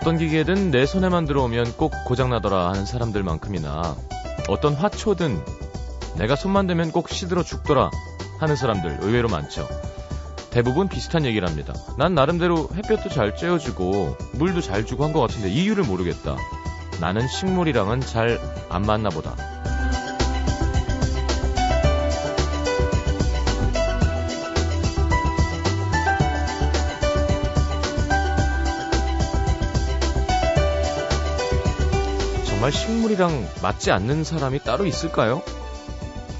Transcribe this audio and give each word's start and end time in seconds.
어떤 0.00 0.16
기계든 0.16 0.70
내 0.70 0.86
손에만 0.86 1.24
들어오면 1.24 1.72
꼭 1.76 1.92
고장나더라 2.06 2.68
하는 2.68 2.86
사람들만큼이나 2.86 3.96
어떤 4.48 4.74
화초든 4.74 5.42
내가 6.16 6.36
손만 6.36 6.68
대면 6.68 6.92
꼭 6.92 7.08
시들어 7.08 7.42
죽더라 7.42 7.90
하는 8.38 8.54
사람들 8.54 8.98
의외로 9.00 9.28
많죠. 9.28 9.66
대부분 10.50 10.88
비슷한 10.88 11.24
얘기를 11.24 11.48
합니다. 11.48 11.74
난 11.98 12.14
나름대로 12.14 12.68
햇볕도 12.76 13.08
잘 13.08 13.34
쬐어주고 13.34 14.36
물도 14.36 14.60
잘 14.60 14.86
주고 14.86 15.02
한 15.04 15.12
것 15.12 15.20
같은데 15.20 15.48
이유를 15.50 15.82
모르겠다. 15.82 16.36
나는 17.00 17.26
식물이랑은 17.26 18.00
잘 18.00 18.38
안 18.70 18.82
맞나 18.82 19.08
보다. 19.08 19.34
정말 32.58 32.72
식물이랑 32.72 33.46
맞지 33.62 33.92
않는 33.92 34.24
사람이 34.24 34.58
따로 34.64 34.84
있을까요? 34.84 35.42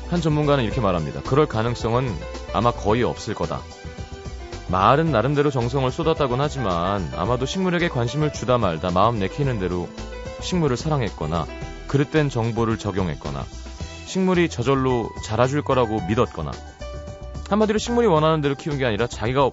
한 0.08 0.20
전문가는 0.20 0.64
이렇게 0.64 0.80
말합니다. 0.80 1.20
그럴 1.22 1.46
가능성은 1.46 2.12
아마 2.52 2.72
거의 2.72 3.04
없을 3.04 3.34
거다. 3.34 3.60
말은 4.66 5.12
나름대로 5.12 5.52
정성을 5.52 5.88
쏟았다곤 5.92 6.40
하지만 6.40 7.08
아마도 7.14 7.46
식물에게 7.46 7.88
관심을 7.88 8.32
주다 8.32 8.58
말다 8.58 8.90
마음 8.90 9.20
내키는 9.20 9.60
대로 9.60 9.88
식물을 10.40 10.76
사랑했거나 10.76 11.46
그릇된 11.86 12.30
정보를 12.30 12.78
적용했거나 12.78 13.44
식물이 14.06 14.48
저절로 14.48 15.10
자라줄 15.24 15.62
거라고 15.62 16.04
믿었거나 16.08 16.50
한마디로 17.48 17.78
식물이 17.78 18.08
원하는 18.08 18.40
대로 18.40 18.56
키운 18.56 18.76
게 18.76 18.84
아니라 18.84 19.06
자기가 19.06 19.50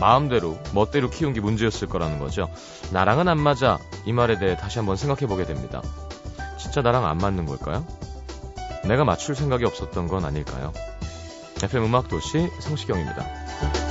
마음대로 0.00 0.58
멋대로 0.72 1.10
키운 1.10 1.32
게 1.32 1.40
문제였을 1.40 1.88
거라는 1.88 2.18
거죠. 2.18 2.48
나랑은 2.92 3.28
안 3.28 3.38
맞아 3.38 3.78
이 4.04 4.12
말에 4.12 4.38
대해 4.38 4.56
다시 4.56 4.78
한번 4.78 4.96
생각해 4.96 5.26
보게 5.26 5.44
됩니다. 5.44 5.82
진짜 6.58 6.82
나랑 6.82 7.06
안 7.06 7.18
맞는 7.18 7.46
걸까요? 7.46 7.86
내가 8.86 9.04
맞출 9.04 9.34
생각이 9.34 9.64
없었던 9.64 10.08
건 10.08 10.24
아닐까요? 10.24 10.72
FM 11.62 11.84
음악 11.84 12.08
도시 12.08 12.48
성시경입니다. 12.60 13.83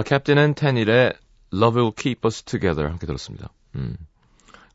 자, 0.00 0.18
캡틴은 0.18 0.54
텐일의 0.54 1.12
Love 1.52 1.78
Will 1.78 1.92
Keep 1.94 2.26
Us 2.26 2.42
Together 2.44 2.88
함께 2.88 3.06
들었습니다. 3.06 3.50
음, 3.74 3.96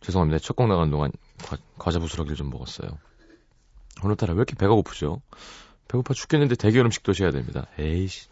죄송합니다. 0.01 0.38
첫 0.38 0.55
곡 0.55 0.67
나가는 0.67 0.91
동안 0.91 1.11
과, 1.44 1.57
과자 1.79 1.97
부스러기를 1.97 2.35
좀 2.38 2.51
먹었어요. 2.51 2.89
오늘따라 4.03 4.33
왜 4.33 4.38
이렇게 4.38 4.53
배가 4.55 4.75
고프죠? 4.75 5.22
배고파 5.88 6.13
죽겠는데 6.13 6.53
대결 6.55 6.85
음식도 6.85 7.13
해야 7.19 7.31
됩니다. 7.31 7.66
에이씨. 7.79 8.27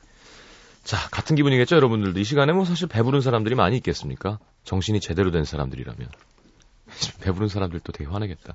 자, 0.83 1.09
같은 1.09 1.35
기분이겠죠, 1.35 1.77
여러분들도. 1.77 2.19
이 2.19 2.23
시간에 2.23 2.53
뭐 2.53 2.63
사실 2.63 2.87
배부른 2.87 3.21
사람들이 3.21 3.55
많이 3.55 3.75
있겠습니까? 3.77 4.37
정신이 4.63 4.99
제대로 4.99 5.31
된 5.31 5.45
사람들이라면. 5.45 6.09
배부른 7.21 7.47
사람들도 7.47 7.91
되게 7.91 8.07
화내겠다. 8.07 8.53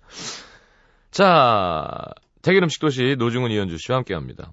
자, 1.11 2.05
대결 2.43 2.63
음식 2.63 2.79
도시 2.79 3.17
노중훈 3.19 3.51
이현주 3.51 3.79
씨와 3.79 3.97
함께 3.97 4.15
합니다. 4.15 4.53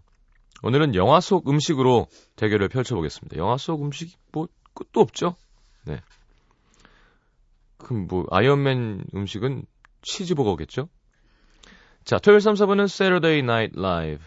오늘은 0.65 0.95
영화 0.95 1.19
속 1.19 1.47
음식으로 1.47 2.07
대결을 2.37 2.69
펼쳐보겠습니다. 2.69 3.37
영화 3.37 3.55
속 3.55 3.83
음식 3.83 4.17
뭐 4.31 4.47
끝도 4.73 4.99
없죠? 4.99 5.35
네. 5.83 6.01
그럼 7.77 8.07
뭐 8.07 8.25
아이언맨 8.31 9.05
음식은 9.13 9.67
치즈버거겠죠? 10.01 10.89
자, 12.03 12.17
토요일 12.17 12.41
3, 12.41 12.55
4분은 12.55 12.85
Saturday 12.85 13.39
Night 13.39 13.79
Live. 13.79 14.25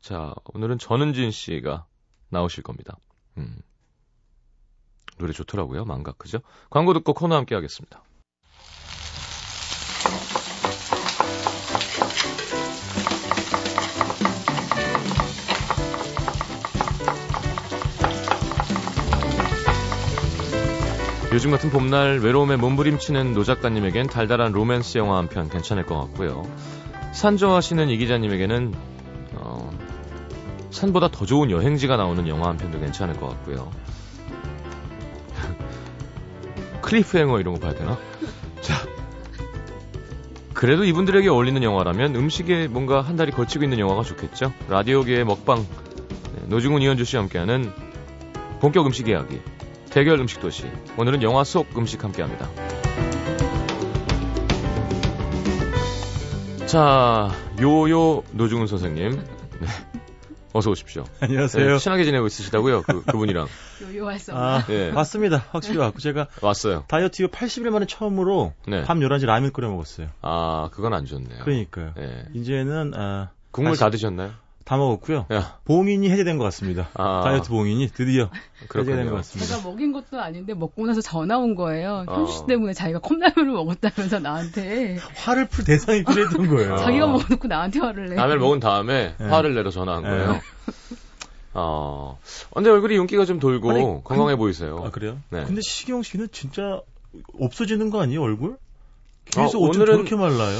자, 0.00 0.34
오늘은 0.54 0.78
전은진 0.78 1.32
씨가 1.32 1.86
나오실 2.28 2.62
겁니다. 2.62 2.98
음. 3.36 3.58
노래 5.18 5.32
좋더라고요. 5.32 5.84
망각, 5.84 6.16
그죠? 6.16 6.42
광고 6.70 6.92
듣고 6.92 7.12
코너 7.12 7.34
함께 7.34 7.56
하겠습니다. 7.56 8.04
요즘 21.36 21.50
같은 21.50 21.68
봄날 21.68 22.20
외로움에 22.20 22.56
몸부림치는 22.56 23.34
노 23.34 23.44
작가님에겐 23.44 24.06
달달한 24.06 24.52
로맨스 24.52 24.96
영화 24.96 25.18
한 25.18 25.28
편 25.28 25.50
괜찮을 25.50 25.84
것 25.84 26.00
같고요. 26.00 26.50
산 27.12 27.36
좋아하시는 27.36 27.90
이 27.90 27.98
기자님에게는 27.98 28.72
어, 29.34 29.70
산보다 30.70 31.08
더 31.08 31.26
좋은 31.26 31.50
여행지가 31.50 31.98
나오는 31.98 32.26
영화 32.26 32.48
한 32.48 32.56
편도 32.56 32.80
괜찮을 32.80 33.18
것 33.20 33.28
같고요. 33.28 33.70
Cliffhanger 36.80 37.38
이런 37.38 37.52
거 37.52 37.60
봐야 37.60 37.74
되나? 37.74 37.98
자, 38.62 38.74
그래도 40.54 40.84
이분들에게 40.84 41.28
어울리는 41.28 41.62
영화라면 41.62 42.16
음식에 42.16 42.66
뭔가 42.66 43.02
한 43.02 43.16
다리 43.16 43.32
걸치고 43.32 43.62
있는 43.62 43.78
영화가 43.78 44.04
좋겠죠? 44.04 44.54
라디오계의 44.70 45.26
먹방 45.26 45.58
네, 45.58 46.46
노중훈 46.46 46.80
이현주 46.80 47.04
씨와 47.04 47.24
함께하는 47.24 47.70
본격 48.60 48.86
음식 48.86 49.08
이야기 49.08 49.38
대결 49.96 50.20
음식 50.20 50.40
도시. 50.40 50.64
오늘은 50.98 51.22
영화 51.22 51.42
속 51.42 51.74
음식 51.78 52.04
함께 52.04 52.20
합니다. 52.20 52.50
자, 56.66 57.30
요요 57.62 58.22
노중훈 58.32 58.66
선생님. 58.66 59.12
네. 59.12 59.66
어서 60.52 60.70
오십시오. 60.70 61.04
안녕하세요. 61.20 61.66
네, 61.66 61.78
친하게 61.78 62.04
지내고 62.04 62.26
있으시다고요? 62.26 62.82
그, 62.82 63.04
그분이랑. 63.06 63.46
요요할 63.90 64.18
수 64.18 64.34
아, 64.34 64.56
없나? 64.56 64.66
예. 64.68 64.90
맞습니다. 64.90 65.46
확실히 65.50 65.78
왔고 65.78 65.98
제가 65.98 66.26
왔어요. 66.42 66.84
다이어트 66.88 67.22
이후 67.22 67.30
80일 67.30 67.70
만에 67.70 67.86
처음으로 67.86 68.52
네. 68.68 68.82
밤 68.84 69.00
11시 69.00 69.24
라면 69.24 69.50
끓여 69.54 69.70
먹었어요. 69.70 70.08
아, 70.20 70.68
그건 70.72 70.92
안 70.92 71.06
좋네요. 71.06 71.42
그러니까요. 71.42 71.94
예. 71.98 72.26
이제는 72.34 72.92
아, 72.94 73.30
국물 73.50 73.72
다시- 73.72 73.80
다 73.80 73.88
드셨나요? 73.88 74.32
다 74.66 74.76
먹었고요. 74.76 75.26
야, 75.32 75.58
봉인이 75.64 76.10
해제된 76.10 76.38
것 76.38 76.44
같습니다. 76.44 76.88
아. 76.94 77.20
다이어트 77.22 77.50
봉인이 77.50 77.86
드디어 77.94 78.24
해제된 78.24 78.68
그렇군요. 78.68 79.10
것 79.10 79.16
같습니다. 79.18 79.56
제가 79.56 79.68
먹인 79.68 79.92
것도 79.92 80.20
아닌데 80.20 80.54
먹고 80.54 80.84
나서 80.86 81.00
전화 81.00 81.38
온 81.38 81.54
거예요. 81.54 82.04
어. 82.08 82.14
현주 82.16 82.32
씨 82.32 82.46
때문에 82.46 82.72
자기가 82.72 82.98
컵라면을 82.98 83.52
먹었다면서 83.52 84.18
나한테 84.18 84.96
화를 85.14 85.46
풀 85.46 85.64
대상이 85.64 86.02
필요했던 86.02 86.48
거예요. 86.50 86.74
아. 86.74 86.76
자기가 86.78 87.06
먹어놓고 87.06 87.46
나한테 87.46 87.78
화를 87.78 88.08
내. 88.08 88.16
라면 88.16 88.40
먹은 88.40 88.58
다음에 88.58 89.14
네. 89.18 89.24
화를 89.28 89.54
내러 89.54 89.70
전화한 89.70 90.02
네. 90.02 90.08
거예요. 90.10 90.40
어, 91.54 92.18
근데 92.52 92.68
얼굴이 92.68 92.96
윤기가 92.96 93.24
좀 93.24 93.38
돌고 93.38 93.70
아니, 93.70 93.82
건강해 94.04 94.34
보이세요. 94.36 94.82
아 94.84 94.90
그래요? 94.90 95.16
네. 95.30 95.44
근데 95.44 95.60
시경 95.62 96.02
씨는 96.02 96.28
진짜 96.32 96.80
없어지는 97.40 97.90
거 97.90 98.02
아니에요 98.02 98.20
얼굴? 98.20 98.56
계속 99.26 99.64
아, 99.64 99.68
오늘은- 99.70 99.86
저렇게 99.86 100.16
말라요? 100.16 100.58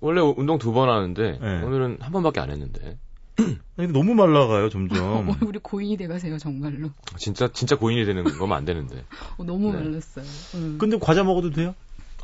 원래 0.00 0.20
운동 0.20 0.58
두 0.58 0.72
번 0.72 0.88
하는데 0.88 1.38
네. 1.40 1.62
오늘은 1.62 1.98
한 2.00 2.12
번밖에 2.12 2.40
안 2.40 2.50
했는데 2.50 2.96
아니, 3.76 3.88
너무 3.92 4.14
말라가요 4.14 4.68
점점. 4.68 5.28
얼굴이 5.40 5.58
고인이 5.62 5.96
돼가세요 5.96 6.38
정말로. 6.38 6.90
진짜 7.16 7.48
진짜 7.52 7.76
고인이 7.76 8.04
되는 8.04 8.24
거면 8.24 8.56
안 8.56 8.64
되는데. 8.64 9.04
어, 9.38 9.44
너무 9.44 9.72
네. 9.72 9.78
말랐어요. 9.78 10.24
음. 10.54 10.76
근데 10.78 10.98
과자 10.98 11.24
먹어도 11.24 11.50
돼요? 11.50 11.74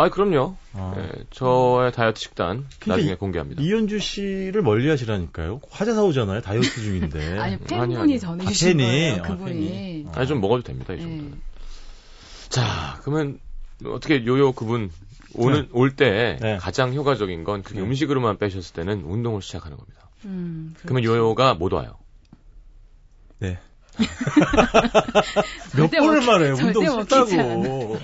아, 0.01 0.11
그럼요. 0.11 0.55
아. 0.75 0.95
예, 0.97 1.25
저의 1.31 1.91
다이어트 1.91 2.21
식단 2.21 2.67
근데 2.79 2.91
나중에 2.97 3.13
이- 3.13 3.17
공개합니다. 3.17 3.61
이현주 3.63 3.99
씨를 3.99 4.63
멀리 4.63 4.89
하시라니까요. 4.89 5.59
과자 5.71 5.93
사오잖아요. 5.93 6.41
다이어트 6.43 6.69
중인데. 6.81 7.39
아니 7.41 7.59
팬분이 7.59 7.97
아니. 7.97 8.19
전해주신 8.21 8.81
아? 8.81 8.85
거예요. 8.85 9.15
아, 9.15 9.23
그분이. 9.23 9.69
팬이. 9.69 10.07
아니 10.15 10.27
좀 10.29 10.41
먹어도 10.41 10.63
됩니다, 10.63 10.93
이 10.93 10.99
네. 10.99 11.03
정도는. 11.03 11.41
자, 12.49 13.01
그러면 13.03 13.41
어떻게 13.87 14.25
요요 14.25 14.53
그분 14.53 14.91
오는 15.35 15.69
올때 15.73 16.39
네. 16.41 16.57
가장 16.59 16.95
효과적인 16.95 17.43
건 17.45 17.63
그게 17.63 17.81
네. 17.81 17.87
음식으로만 17.87 18.39
빼셨을 18.39 18.75
때는 18.75 19.03
운동을 19.05 19.43
시작하는 19.43 19.77
겁니다. 19.77 20.08
음, 20.25 20.75
그러면 20.83 21.03
그렇죠. 21.03 21.19
요요가 21.19 21.55
못 21.55 21.73
와요. 21.73 21.97
네. 23.39 23.59
몇 25.77 25.91
번을 25.91 26.25
말해요. 26.25 26.55
절대 26.55 26.79
운동 26.87 27.01
싫다고. 27.03 27.99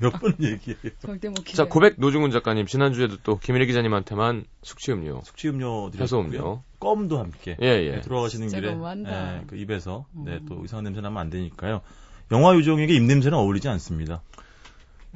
몇 0.00 0.12
번 0.20 0.34
얘기해요. 0.40 0.92
절대 1.00 1.28
먹히지 1.28 1.56
자, 1.56 1.62
않아요. 1.64 1.70
고백 1.72 1.94
노중훈 1.98 2.30
작가님 2.30 2.66
지난주에도 2.66 3.16
또 3.22 3.38
김일희 3.38 3.66
기자님한테만 3.66 4.44
숙취 4.62 4.92
음료, 4.92 5.20
숙취 5.24 5.48
음료 5.48 5.90
드렸고요. 5.90 6.02
해소 6.02 6.20
음료. 6.20 6.62
껌도 6.78 7.18
함께. 7.18 7.56
예, 7.60 7.66
예. 7.66 7.90
네, 7.96 8.00
들어가시는 8.00 8.48
진짜 8.48 8.60
길에. 8.60 8.76
예, 9.06 9.42
그 9.46 9.56
입에서 9.56 10.06
네, 10.12 10.36
음. 10.36 10.46
또 10.48 10.64
이상한 10.64 10.84
냄새 10.84 11.00
나면 11.00 11.18
안 11.20 11.30
되니까요. 11.30 11.80
영화 12.32 12.54
요정에게 12.54 12.94
입냄새는 12.94 13.36
어울리지 13.36 13.68
않습니다. 13.68 14.22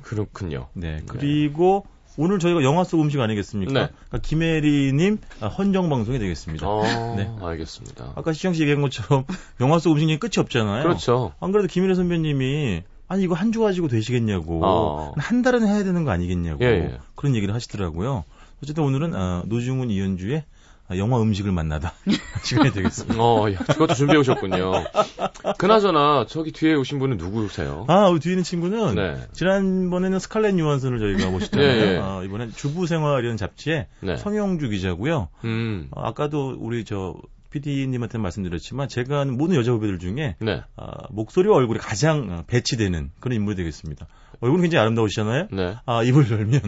그렇군요. 0.02 0.68
네. 0.74 1.02
그리고 1.06 1.86
오늘 2.16 2.38
저희가 2.38 2.62
영화 2.62 2.84
속 2.84 3.00
음식 3.00 3.20
아니겠습니까? 3.20 3.72
네. 3.72 3.88
그러니까 4.08 4.18
김혜리님 4.22 5.18
아, 5.40 5.48
헌정 5.48 5.88
방송이 5.88 6.18
되겠습니다. 6.18 6.68
어, 6.68 6.82
네. 7.16 7.28
알겠습니다. 7.40 8.12
아까 8.14 8.32
시영 8.32 8.54
씨 8.54 8.62
얘기한 8.62 8.82
것처럼 8.82 9.24
영화 9.60 9.78
속 9.78 9.92
음식 9.92 10.08
얘기 10.08 10.18
끝이 10.20 10.32
없잖아요. 10.38 10.82
그렇죠. 10.84 11.32
안 11.40 11.50
그래도 11.52 11.66
김일혜 11.68 11.94
선배님이 11.94 12.82
아니 13.08 13.22
이거 13.24 13.34
한 13.34 13.52
주 13.52 13.60
가지고 13.60 13.88
되시겠냐고 13.88 14.60
어. 14.64 15.12
한 15.16 15.42
달은 15.42 15.66
해야 15.66 15.82
되는 15.84 16.04
거 16.04 16.10
아니겠냐고 16.10 16.64
예, 16.64 16.68
예. 16.68 16.98
그런 17.14 17.34
얘기를 17.36 17.54
하시더라고요. 17.54 18.24
어쨌든 18.62 18.84
오늘은 18.84 19.14
아, 19.14 19.42
노중훈 19.46 19.90
이현주의 19.90 20.38
아, 20.38 20.42
영화 20.92 21.20
음식을 21.20 21.50
만나다 21.52 21.94
시간이 22.44 22.72
되겠습니다. 22.72 23.22
어, 23.22 23.50
야, 23.52 23.58
그것도 23.58 23.94
준비해 23.94 24.18
오셨군요. 24.18 24.84
그나저나 25.58 26.26
저기 26.28 26.52
뒤에 26.52 26.74
오신 26.74 26.98
분은 26.98 27.16
누구세요? 27.16 27.86
아, 27.88 28.08
우리 28.08 28.20
뒤에 28.20 28.32
있는 28.32 28.44
친구는 28.44 28.94
네. 28.94 29.26
지난번에는 29.32 30.18
스칼렛 30.18 30.58
요한슨을 30.58 30.98
저희가 30.98 31.30
모셨잖아요. 31.30 31.66
예, 31.68 31.94
예. 31.94 31.98
아, 31.98 32.22
이번엔 32.22 32.52
주부생활이라는 32.52 33.36
잡지에 33.36 33.86
네. 34.00 34.16
성영주 34.16 34.68
기자고요. 34.68 35.28
음, 35.44 35.88
아, 35.92 36.08
아까도 36.08 36.54
우리 36.58 36.84
저 36.84 37.14
PD님한테 37.50 38.18
말씀드렸지만 38.18 38.88
제가 38.88 39.20
아는 39.20 39.36
모든 39.36 39.54
여자 39.54 39.70
후배들 39.72 40.00
중에 40.00 40.36
네, 40.40 40.62
아, 40.76 41.06
목소리와 41.10 41.56
얼굴이 41.56 41.78
가장 41.78 42.28
어, 42.30 42.44
배치되는 42.46 43.12
그런 43.20 43.36
인물이 43.36 43.56
되겠습니다. 43.56 44.06
얼굴은 44.44 44.60
굉장히 44.60 44.82
아름다우시잖아요. 44.82 45.48
네. 45.52 45.76
아, 45.86 46.02
입을 46.02 46.30
열면 46.30 46.60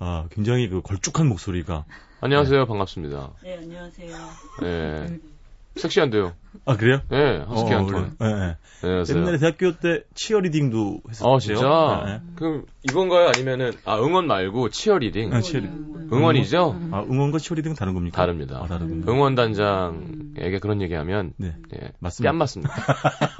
아, 0.00 0.26
굉장히 0.32 0.68
그 0.68 0.82
걸쭉한 0.82 1.28
목소리가 1.28 1.84
안녕하세요. 2.20 2.66
반갑습니다. 2.66 3.34
네, 3.44 3.56
안녕하세요. 3.56 4.16
예. 4.64 5.20
섹시한데요. 5.76 6.32
아 6.66 6.76
그래요? 6.76 7.00
예, 7.12 7.44
허스키한 7.48 7.84
어, 7.84 7.86
톤. 7.86 8.16
그래요? 8.16 8.16
예, 8.22 8.26
예. 8.48 8.56
안녕하세요. 8.82 9.18
옛날에 9.18 9.38
대학교 9.38 9.72
때 9.78 10.02
치어리딩도 10.14 11.00
했었어요. 11.08 11.34
아, 11.34 11.38
진짜? 11.38 12.04
예, 12.06 12.12
예. 12.14 12.20
그럼 12.34 12.64
이건가요? 12.82 13.28
아니면은, 13.28 13.72
아, 13.84 13.96
응원 13.98 14.26
말고 14.26 14.70
치어리딩? 14.70 15.32
아, 15.32 15.40
치어리- 15.40 15.66
음. 15.66 16.08
응원이죠? 16.12 16.76
아, 16.90 17.02
응원과 17.08 17.38
치어리딩은 17.38 17.76
다른 17.76 17.94
겁니까? 17.94 18.16
다릅니다. 18.20 18.58
아, 18.60 18.66
다르군요. 18.66 19.04
응원 19.10 19.36
단장에게 19.36 20.58
그런 20.60 20.82
얘기하면, 20.82 21.34
네. 21.36 21.54
예, 21.74 21.92
맞습니다. 22.00 22.30
뺨 22.32 22.38
맞습니다. 22.38 22.74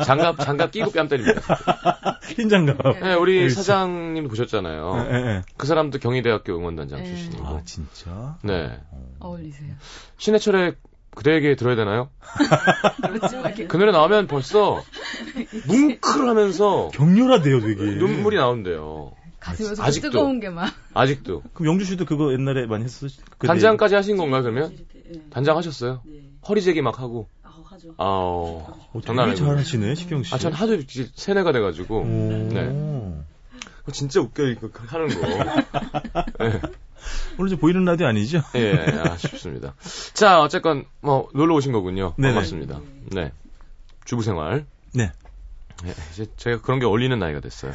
장갑, 0.05 0.39
장갑 0.39 0.71
끼고 0.71 0.93
뺨 0.93 1.09
때립니다. 1.09 1.41
흰 2.37 2.49
장갑. 2.49 2.77
예, 3.05 3.15
우리 3.15 3.39
알겠어. 3.41 3.63
사장님도 3.63 4.29
보셨잖아요. 4.29 5.07
예, 5.11 5.15
예. 5.17 5.43
그 5.57 5.67
사람도 5.67 5.99
경희대학교 5.99 6.57
응원 6.57 6.77
단장 6.77 7.01
예. 7.01 7.05
출신이고. 7.07 7.45
아, 7.45 7.61
진짜? 7.65 8.39
네. 8.45 8.79
어울리세요. 9.19 9.75
신해철의 10.19 10.75
그대에게 11.15 11.57
들어야 11.57 11.77
되나요? 11.77 12.09
그렇죠. 13.03 13.43
그 13.69 13.77
노래 13.77 13.93
나오면 13.93 14.27
벌써 14.27 14.83
뭉클하면서 15.67 16.91
격렬하대요, 16.93 17.61
되게. 17.61 17.83
눈물이 17.83 18.37
나온대요. 18.37 19.13
가슴에서 19.41 19.83
아직도. 19.83 20.11
뜨거운 20.11 20.39
게 20.39 20.51
막. 20.51 20.73
아직도. 20.95 21.43
그럼 21.55 21.73
영주 21.73 21.85
씨도 21.85 22.05
그거 22.05 22.33
옛날에 22.33 22.67
많이 22.67 22.85
했었어요? 22.85 23.11
단장까지 23.39 23.95
하신 23.95 24.17
건가요, 24.17 24.43
그러면? 24.43 24.77
네. 25.11 25.23
단장 25.31 25.57
하셨어요? 25.57 26.03
네. 26.05 26.21
허리 26.47 26.63
제기 26.63 26.83
막 26.83 27.01
하고. 27.01 27.27
아, 27.43 27.51
하죠. 27.65 27.95
어. 27.97 28.91
되게 28.93 29.07
장난 29.07 29.31
아니고. 29.31 29.47
잘하시네, 29.47 29.95
식경 29.95 30.23
씨. 30.23 30.35
아, 30.35 30.39
전 30.39 30.53
하도 30.53 30.75
이제 30.75 31.09
세뇌가 31.15 31.53
돼가지고. 31.53 32.01
오. 32.01 32.05
네. 32.53 33.25
진짜 33.93 34.21
웃겨, 34.21 34.45
이거 34.45 34.69
하는 34.87 35.09
거. 35.09 35.27
예, 36.45 36.61
오늘 37.39 37.51
저 37.51 37.57
보이는 37.57 37.85
라디오 37.85 38.07
아니죠? 38.07 38.43
예, 38.55 38.73
아쉽습니다. 39.11 39.75
자, 40.13 40.41
어쨌건, 40.41 40.85
뭐, 41.01 41.29
놀러 41.35 41.55
오신 41.55 41.73
거군요. 41.73 42.15
네네. 42.17 42.35
반갑습니다. 42.35 42.81
네. 43.13 43.33
주부 44.05 44.23
생활. 44.23 44.67
네. 44.93 45.13
예, 45.87 45.95
이제 46.13 46.27
제가 46.37 46.61
그런 46.61 46.79
게 46.81 46.87
어울리는 46.87 47.19
나이가 47.19 47.41
됐어요. 47.41 47.73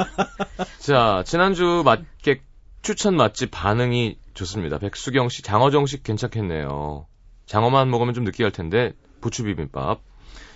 자, 0.78 1.22
지난주 1.26 1.82
맛객 1.84 2.42
추천 2.82 3.16
맛집 3.16 3.50
반응이 3.50 4.18
좋습니다. 4.34 4.78
백수경 4.78 5.28
씨, 5.28 5.42
장어정식 5.42 6.02
괜찮겠네요. 6.02 7.06
장어만 7.46 7.90
먹으면 7.90 8.14
좀 8.14 8.24
느끼할 8.24 8.52
텐데, 8.52 8.92
부추 9.20 9.42
비빔밥. 9.44 10.00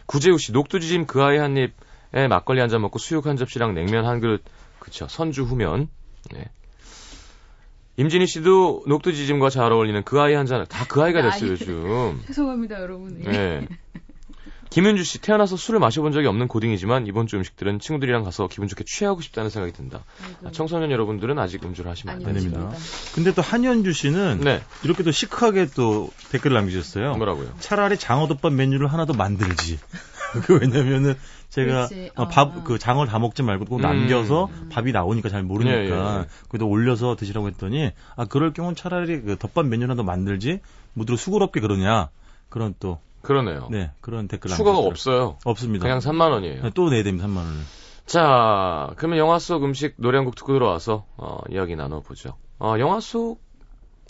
구재우 0.06 0.38
씨, 0.38 0.52
녹두지짐 0.52 1.06
그 1.06 1.22
아이 1.22 1.36
한 1.38 1.56
입에 1.56 2.28
막걸리 2.28 2.60
한 2.60 2.68
잔 2.70 2.80
먹고 2.80 2.98
수육 2.98 3.26
한 3.26 3.36
접시랑 3.36 3.74
냉면 3.74 4.06
한 4.06 4.20
그릇, 4.20 4.42
그쵸, 4.78 5.06
선주 5.08 5.42
후면. 5.42 5.88
네. 6.32 6.44
임진희 7.96 8.26
씨도 8.26 8.84
녹두지짐과 8.86 9.50
잘 9.50 9.70
어울리는 9.72 10.02
그 10.04 10.20
아이 10.20 10.32
한 10.34 10.46
잔, 10.46 10.64
다 10.68 10.86
그 10.86 11.02
아이가 11.02 11.22
됐어요, 11.22 11.50
요즘. 11.50 12.20
죄송합니다, 12.26 12.80
여러분. 12.80 13.22
예. 13.26 13.30
네. 13.30 13.68
김윤주 14.70 15.04
씨, 15.04 15.18
태어나서 15.20 15.58
술을 15.58 15.80
마셔본 15.80 16.12
적이 16.12 16.28
없는 16.28 16.48
고딩이지만 16.48 17.06
이번 17.06 17.26
주 17.26 17.36
음식들은 17.36 17.78
친구들이랑 17.78 18.24
가서 18.24 18.48
기분 18.48 18.68
좋게 18.68 18.84
취하고 18.86 19.20
싶다는 19.20 19.50
생각이 19.50 19.74
든다. 19.76 20.02
아이고. 20.24 20.48
아, 20.48 20.50
청소년 20.50 20.90
여러분들은 20.90 21.38
아직 21.38 21.62
음주를 21.62 21.90
하시면 21.90 22.16
안. 22.16 22.22
됩니다. 22.32 22.70
근데 23.14 23.34
또 23.34 23.42
한현주 23.42 23.92
씨는 23.92 24.40
네, 24.40 24.62
이렇게 24.82 25.02
또 25.02 25.10
시크하게 25.10 25.66
또 25.74 26.10
댓글을 26.30 26.54
남기셨어요. 26.56 27.16
뭐라고요? 27.16 27.52
차라리 27.60 27.98
장어덮밥 27.98 28.54
메뉴를 28.54 28.90
하나 28.90 29.04
더 29.04 29.12
만들지. 29.12 29.78
그 30.46 30.58
왜냐면은 30.58 31.16
제가. 31.52 31.84
어, 32.16 32.22
어, 32.22 32.28
밥 32.28 32.56
어. 32.56 32.62
그 32.64 32.78
장어를 32.78 33.10
다 33.10 33.18
먹지 33.18 33.42
말고 33.42 33.66
꼭 33.66 33.76
음. 33.76 33.82
남겨서 33.82 34.48
밥이 34.70 34.92
나오니까 34.92 35.28
잘 35.28 35.42
모르니까 35.42 35.78
예, 35.78 35.86
예, 35.86 36.20
예. 36.20 36.26
그래도 36.48 36.66
올려서 36.68 37.14
드시라고 37.16 37.46
했더니 37.48 37.90
아 38.16 38.24
그럴 38.24 38.52
경우는 38.54 38.74
차라리 38.74 39.20
그 39.20 39.36
덮밥 39.38 39.66
메뉴 39.66 39.84
하나 39.84 39.94
더 39.94 40.02
만들지 40.02 40.60
무드로 40.94 41.16
수고롭게 41.18 41.60
그러냐 41.60 42.08
그런 42.48 42.74
또 42.80 42.98
그러네요. 43.20 43.68
네 43.70 43.90
그런 44.00 44.28
댓글 44.28 44.50
추가가 44.50 44.78
남기셨더라고요. 44.78 44.88
없어요. 44.88 45.38
없습니다. 45.44 45.82
그냥 45.84 45.98
3만 45.98 46.30
원이에요. 46.32 46.62
네, 46.62 46.70
또 46.74 46.88
내야 46.88 47.02
됩니다 47.02 47.26
3만 47.28 47.36
원을. 47.36 47.60
자, 48.06 48.90
그러면 48.96 49.18
영화 49.18 49.38
속 49.38 49.62
음식 49.64 49.94
노래 49.96 50.18
한 50.18 50.24
곡 50.24 50.34
듣고 50.34 50.54
들어와서 50.54 51.04
어, 51.16 51.38
이야기 51.50 51.76
나눠보죠. 51.76 52.34
어, 52.58 52.74
영화 52.78 52.98
속 53.00 53.40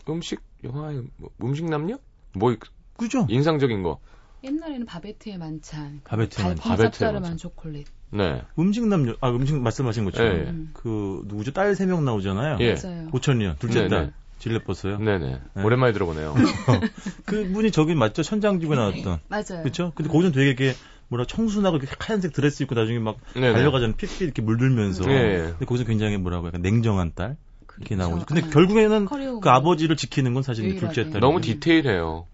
음식, 0.09 0.41
영화의 0.65 1.03
뭐, 1.19 1.31
음식 1.43 1.67
남녀? 1.69 1.97
뭐 2.35 2.55
그죠? 2.97 3.27
인상적인 3.29 3.83
거. 3.83 3.99
옛날에는 4.45 4.87
바베트의 4.87 5.39
만찬. 5.39 6.01
바베트의 6.05 6.47
만찬. 6.49 6.77
짭짤한 6.77 7.15
만찬. 7.23 7.37
초콜릿. 7.39 7.87
네. 8.11 8.43
음식 8.59 8.87
남녀 8.87 9.15
아 9.21 9.31
음식 9.31 9.55
말씀하신 9.59 10.05
것처럼 10.05 10.35
예, 10.37 10.41
예. 10.41 10.45
음. 10.51 10.71
그 10.75 11.23
누구죠 11.27 11.53
딸 11.53 11.73
세 11.75 11.87
명 11.87 12.05
나오잖아요. 12.05 12.59
예. 12.61 12.75
맞아요. 12.75 13.09
고천이요 13.11 13.57
둘째 13.59 13.83
네, 13.83 13.89
딸 13.89 14.07
네. 14.07 14.13
질레버스요. 14.39 14.99
네네. 14.99 15.41
네. 15.55 15.63
오랜만에 15.63 15.93
들어보네요. 15.93 16.35
그 17.25 17.49
분이 17.53 17.71
저기 17.71 17.95
맞죠 17.95 18.23
천장집에 18.23 18.75
나왔던 18.75 19.21
맞아요. 19.29 19.63
그렇죠? 19.63 19.93
근데 19.95 20.11
거기서 20.11 20.33
되게 20.33 20.47
이렇게 20.49 20.75
뭐라 21.09 21.25
청순하고 21.27 21.77
이렇게 21.79 21.95
하얀색 21.99 22.33
드레스 22.33 22.63
입고 22.65 22.75
나중에 22.75 22.99
막 22.99 23.17
네네. 23.35 23.53
달려가잖아요. 23.53 23.97
핏빛 23.97 24.21
이렇게 24.23 24.43
물들면서. 24.43 25.11
예, 25.11 25.15
예. 25.15 25.39
근데 25.53 25.65
거기서 25.65 25.85
굉장히 25.85 26.17
뭐라고 26.19 26.49
약간 26.49 26.61
냉정한 26.63 27.13
딸 27.15 27.37
이렇게 27.79 27.95
그렇죠. 27.95 28.11
나오죠. 28.11 28.27
근데 28.27 28.43
아, 28.47 28.51
결국에는 28.51 29.05
커리어 29.07 29.41
그 29.41 29.49
아버지를 29.49 29.97
지키는 29.97 30.35
건 30.35 30.43
사실. 30.43 30.77
둘째 30.79 31.09
딸. 31.11 31.21
너무 31.21 31.41
디테일해요. 31.41 32.27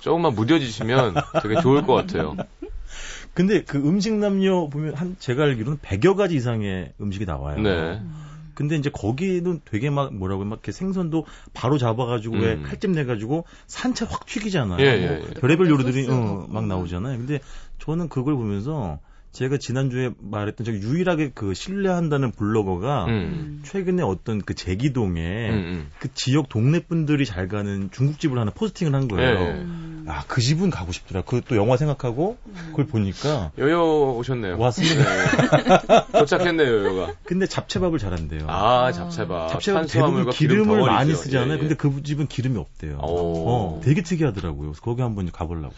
조금만 0.00 0.34
무뎌지시면 0.34 1.14
되게 1.42 1.60
좋을 1.60 1.82
것 1.82 1.94
같아요. 1.94 2.36
근데 3.34 3.62
그 3.62 3.76
음식 3.78 4.14
남녀 4.14 4.66
보면 4.68 4.94
한 4.94 5.16
제가 5.18 5.44
알기로는 5.44 5.78
100여 5.78 6.16
가지 6.16 6.36
이상의 6.36 6.92
음식이 7.00 7.26
나와요. 7.26 7.60
네. 7.60 8.00
근데 8.54 8.76
이제 8.76 8.88
거기는 8.90 9.60
되게 9.66 9.90
막 9.90 10.14
뭐라고 10.14 10.44
막 10.44 10.54
이렇게 10.54 10.72
생선도 10.72 11.26
바로 11.52 11.76
잡아가지고 11.76 12.36
왜 12.36 12.54
음. 12.54 12.62
칼집 12.62 12.90
내가지고 12.92 13.44
산채 13.66 14.06
확 14.08 14.24
튀기잖아요. 14.24 14.80
예, 14.80 15.02
예, 15.02 15.06
뭐 15.08 15.28
예. 15.28 15.34
별의별 15.34 15.68
요리들이 15.68 16.04
소스 16.04 16.10
어, 16.16 16.18
넣고. 16.18 16.46
막 16.52 16.66
나오잖아요. 16.66 17.18
근데 17.18 17.40
저는 17.78 18.08
그걸 18.08 18.34
보면서 18.34 18.98
제가 19.36 19.58
지난주에 19.58 20.12
말했던 20.18 20.64
제가 20.64 20.78
유일하게 20.78 21.32
그 21.34 21.52
신뢰한다는 21.52 22.32
블로거가 22.32 23.04
음. 23.04 23.60
최근에 23.64 24.02
어떤 24.02 24.40
그 24.40 24.54
제기동에 24.54 25.50
음, 25.50 25.54
음. 25.54 25.90
그 25.98 26.08
지역 26.14 26.48
동네 26.48 26.80
분들이 26.80 27.26
잘 27.26 27.46
가는 27.46 27.90
중국집을 27.90 28.38
하나 28.38 28.50
포스팅을 28.50 28.94
한 28.94 29.08
거예요. 29.08 29.38
음. 29.38 29.95
아, 30.08 30.24
그 30.26 30.40
집은 30.40 30.70
가고 30.70 30.92
싶더라. 30.92 31.22
그또 31.22 31.56
영화 31.56 31.76
생각하고 31.76 32.36
그걸 32.70 32.86
보니까 32.86 33.50
요요 33.58 34.14
오셨네요. 34.16 34.58
왔습니다. 34.58 35.04
네. 35.04 36.06
도착했네요, 36.20 36.68
요요가. 36.68 37.12
근데 37.24 37.46
잡채밥을 37.46 37.98
잘한대요. 37.98 38.46
아, 38.48 38.92
잡채밥. 38.92 39.50
잡채밥 39.52 39.86
대부분 39.88 40.30
기름을. 40.30 40.80
많이 40.80 41.14
쓰잖아요. 41.14 41.50
예, 41.50 41.54
예. 41.54 41.58
근데 41.58 41.74
그 41.74 42.02
집은 42.02 42.26
기름이 42.28 42.58
없대요. 42.58 42.98
오. 43.02 43.48
어, 43.48 43.80
되게 43.82 44.02
특이하더라고요. 44.02 44.68
그래서 44.68 44.80
거기 44.80 45.02
한번 45.02 45.30
가보려고. 45.30 45.74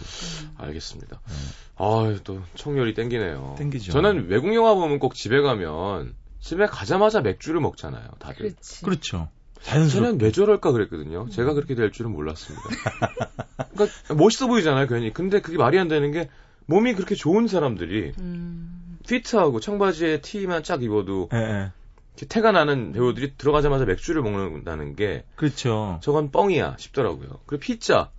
알겠습니다. 0.57 1.21
네. 1.27 1.35
아, 1.77 2.15
또 2.25 2.41
청열이 2.55 2.95
땡기네요. 2.95 3.55
땡기죠. 3.59 3.93
저는 3.93 4.29
외국 4.29 4.55
영화 4.55 4.75
보면 4.75 4.99
꼭 4.99 5.15
집에 5.15 5.41
가면 5.41 6.15
집에 6.41 6.67
가자마자 6.67 7.21
맥주를 7.21 7.61
먹잖아요, 7.61 8.09
다들. 8.19 8.37
그렇지. 8.37 8.83
그렇죠. 8.85 9.29
자연스럽게. 9.63 10.07
저는 10.07 10.21
왜 10.21 10.33
저럴까 10.33 10.73
그랬거든요. 10.73 11.29
제가 11.31 11.55
그렇게 11.55 11.75
될 11.75 11.93
줄은 11.93 12.11
몰랐습니다. 12.11 12.65
그러니까 13.73 14.15
멋있어 14.15 14.47
보이잖아요, 14.47 14.87
괜히. 14.87 15.13
근데 15.13 15.41
그게 15.41 15.57
말이 15.59 15.79
안 15.79 15.89
되는 15.89 16.11
게 16.13 16.29
몸이 16.67 16.95
그렇게 16.95 17.15
좋은 17.15 17.49
사람들이 17.49 18.13
음. 18.19 18.99
피트하고 19.07 19.61
청바지에 19.61 20.21
티만 20.21 20.63
쫙 20.63 20.83
입어도 20.83 21.31
예, 21.33 21.39
예. 21.39 21.73
이렇게 22.17 22.27
태가 22.27 22.53
나는 22.53 22.93
배우들이 22.93 23.35
들어가자마자 23.39 23.85
맥주를 23.85 24.23
먹는다는 24.23 24.97
게 24.97 25.25
그렇죠. 25.37 25.99
저건 26.03 26.31
뻥이야 26.31 26.77
싶더라고요. 26.79 27.41
그리고 27.47 27.61
피자. 27.61 28.11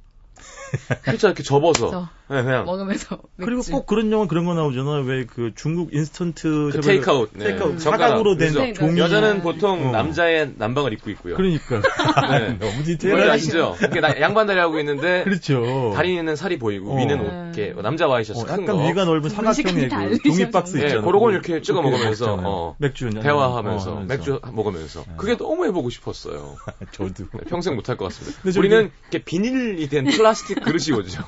피자 1.05 1.27
이렇게 1.27 1.43
접어서 1.43 1.91
저 1.91 2.09
네, 2.29 2.43
그냥 2.43 2.65
먹으면서 2.65 3.17
그리고 3.37 3.57
맥주. 3.57 3.71
꼭 3.71 3.85
그런 3.87 4.11
영화 4.11 4.27
그런 4.27 4.45
거 4.45 4.53
나오잖아. 4.53 4.99
왜 5.01 5.25
그 5.25 5.51
중국 5.55 5.93
인스턴트 5.93 6.69
그 6.73 6.81
테이크아웃. 6.81 7.29
네. 7.33 7.45
테이크아웃 7.45 7.79
젓가락. 7.79 8.07
사각으로 8.09 8.37
된 8.37 8.53
네, 8.53 8.73
종이. 8.73 8.97
여자는 8.99 9.41
보통 9.41 9.89
어. 9.89 9.91
남자의 9.91 10.53
남방을 10.57 10.93
입고 10.93 11.09
있고요. 11.11 11.35
그러니까 11.35 11.81
네. 12.39 12.57
너무 12.59 12.71
뭔지 12.73 12.97
디테일하게 12.97 13.29
아시죠? 13.31 13.75
이렇게 13.79 13.99
나- 13.99 14.19
양반 14.21 14.47
다리 14.47 14.59
하고 14.59 14.79
있는데 14.79 15.23
그렇죠. 15.25 15.91
다리는 15.95 16.35
살이 16.35 16.57
보이고 16.59 16.91
어. 16.93 16.97
위는 16.97 17.51
네. 17.53 17.61
이렇게 17.63 17.81
남자 17.81 18.07
와이셔츠 18.07 18.39
어, 18.39 18.43
큰 18.45 18.61
약간 18.63 18.75
거. 18.77 18.87
위가 18.87 19.05
넓은 19.05 19.29
다그 19.29 19.53
종이 19.63 20.51
박스 20.51 20.77
예, 20.77 20.85
있잖아. 20.85 21.01
그런 21.03 21.19
걸 21.19 21.33
이렇게 21.33 21.61
찍어 21.61 21.81
먹으면서. 21.81 22.37
어, 22.43 22.75
맥주 22.79 23.09
대화하면서 23.09 23.91
어. 23.91 24.05
맥주 24.07 24.39
먹으면서 24.51 25.01
네. 25.07 25.13
그게 25.17 25.35
너무 25.37 25.65
해보고 25.65 25.89
싶었어요. 25.89 26.55
저도 26.91 27.13
네, 27.33 27.39
평생 27.49 27.75
못할 27.75 27.97
것 27.97 28.05
같습니다. 28.05 28.59
우리는 28.59 28.91
이렇게 29.11 29.23
비닐이 29.23 29.87
된 29.89 30.05
플라스틱 30.05 30.61
그릇이 30.63 30.97
오죠. 30.97 31.23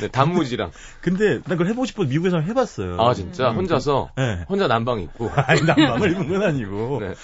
네, 0.00 0.08
단무 0.08 0.41
지랑. 0.44 0.70
근데 1.00 1.34
난 1.34 1.42
그걸 1.58 1.68
해보고 1.68 1.86
싶어서 1.86 2.08
미국에서 2.08 2.40
해봤어요. 2.40 3.00
아 3.00 3.14
진짜 3.14 3.50
음. 3.50 3.56
혼자서 3.56 4.10
네. 4.16 4.44
혼자 4.48 4.66
난방 4.68 5.00
입고. 5.00 5.30
아니 5.34 5.62
난방을 5.62 6.10
입은 6.12 6.28
건 6.28 6.42
아니고. 6.42 7.00
네. 7.00 7.14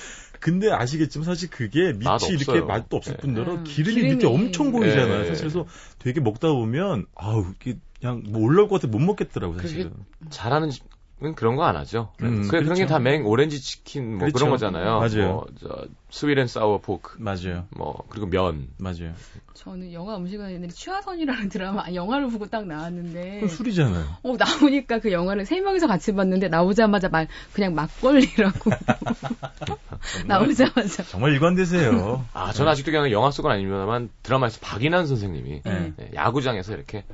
근데 0.41 0.71
아시겠지만 0.71 1.25
사실 1.25 1.51
그게 1.51 1.93
밑이 1.93 2.05
맛 2.05 2.23
이렇게. 2.31 2.61
맛도 2.61 2.97
없을 2.97 3.15
네. 3.15 3.19
뿐더러 3.19 3.55
음, 3.55 3.65
기름이, 3.65 3.95
기름이. 3.97 4.15
밑에 4.15 4.27
엄청 4.29 4.71
보이잖아요. 4.71 5.23
네. 5.23 5.27
사실 5.29 5.49
그래서 5.49 5.67
되게 5.99 6.21
먹다 6.21 6.49
보면 6.53 7.07
아우 7.17 7.47
이게 7.61 7.77
그냥 8.01 8.23
뭐 8.29 8.43
올라올 8.43 8.69
것 8.69 8.81
같아 8.81 8.91
못 8.91 9.01
먹겠더라고 9.01 9.59
사실은. 9.59 9.93
잘하는 10.31 10.71
집 10.71 10.85
은 11.21 11.35
그런 11.35 11.57
거 11.57 11.65
안 11.65 11.75
하죠. 11.77 12.13
음, 12.23 12.47
그, 12.49 12.55
런 12.57 12.65
그렇죠. 12.67 12.83
게다 12.83 13.01
맹 13.01 13.27
오렌지 13.27 13.61
치킨 13.61 14.11
뭐 14.11 14.19
그렇죠. 14.21 14.35
그런 14.35 14.51
거잖아요. 14.51 15.01
맞아요. 15.01 15.33
뭐, 15.33 15.47
저, 15.61 15.85
sweet 16.11 16.38
and 16.38 16.47
sour 16.47 16.78
pork. 16.78 17.17
맞아요. 17.19 17.67
뭐 17.71 18.05
그리고 18.09 18.27
면. 18.29 18.69
맞아요. 18.79 19.13
저는 19.55 19.93
영화 19.93 20.17
음식은 20.17 20.53
옛날에 20.53 20.69
취화선이라는 20.69 21.49
드라마 21.51 21.83
아, 21.87 21.93
영화를 21.93 22.29
보고 22.29 22.47
딱 22.47 22.67
나왔는데 22.67 23.41
그건 23.41 23.49
술이잖아요. 23.49 24.07
어 24.23 24.37
나오니까 24.37 25.01
그 25.01 25.11
영화를 25.11 25.45
세 25.45 25.61
명이서 25.61 25.89
같이 25.89 26.13
봤는데 26.15 26.47
나오자마자 26.49 27.09
말 27.09 27.27
그냥 27.53 27.75
막걸리라고 27.75 28.71
나오자마자 30.27 31.03
정말 31.03 31.33
일관되세요. 31.33 32.25
아, 32.33 32.53
저는 32.53 32.71
아직도 32.71 32.93
그냥 32.93 33.11
영화 33.11 33.33
속은 33.33 33.51
아닙니다만 33.51 34.11
드라마에서 34.23 34.61
박인환 34.63 35.07
선생님이 35.09 35.63
네. 35.65 35.93
네, 35.97 36.11
야구장에서 36.15 36.75
이렇게 36.75 37.05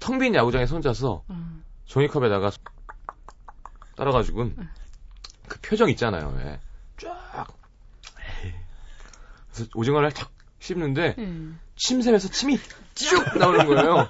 텅빈 0.00 0.34
야구장에 0.34 0.64
혼자서 0.64 1.22
음. 1.30 1.62
종이컵에다가 1.86 2.50
따라가지고 3.98 4.50
그 5.48 5.60
표정 5.60 5.90
있잖아요. 5.90 6.32
왜. 6.36 6.60
쫙. 7.02 7.46
에이. 8.44 8.52
그래서 9.52 9.70
오징어를 9.74 10.12
탁 10.12 10.30
씹는데 10.60 11.16
음. 11.18 11.58
침샘에서 11.76 12.28
침이 12.28 12.58
쭉 12.94 13.38
나오는 13.38 13.66
거예요. 13.66 14.08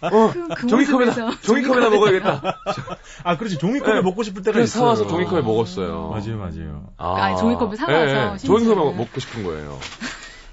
어, 0.00 0.32
그, 0.32 0.48
그 0.48 0.66
종이컵에다 0.66 1.40
종이컵에다 1.40 1.90
먹어야겠다. 1.90 2.42
아 3.24 3.36
그렇지 3.36 3.58
종이컵을 3.58 3.94
네. 3.94 4.02
먹고 4.02 4.22
싶을 4.22 4.42
때가 4.42 4.54
그래서 4.54 4.78
있어요. 4.78 4.94
사와서 4.94 5.06
종이컵에 5.06 5.42
먹었어요. 5.42 6.08
맞아요, 6.08 6.38
맞아요. 6.38 6.92
아, 6.96 7.36
종이컵을 7.36 7.76
사와서 7.76 7.94
예, 7.94 8.32
예. 8.32 8.38
심지어. 8.38 8.58
종이컵에 8.58 8.96
먹고 8.96 9.20
싶은 9.20 9.44
거예요. 9.44 9.78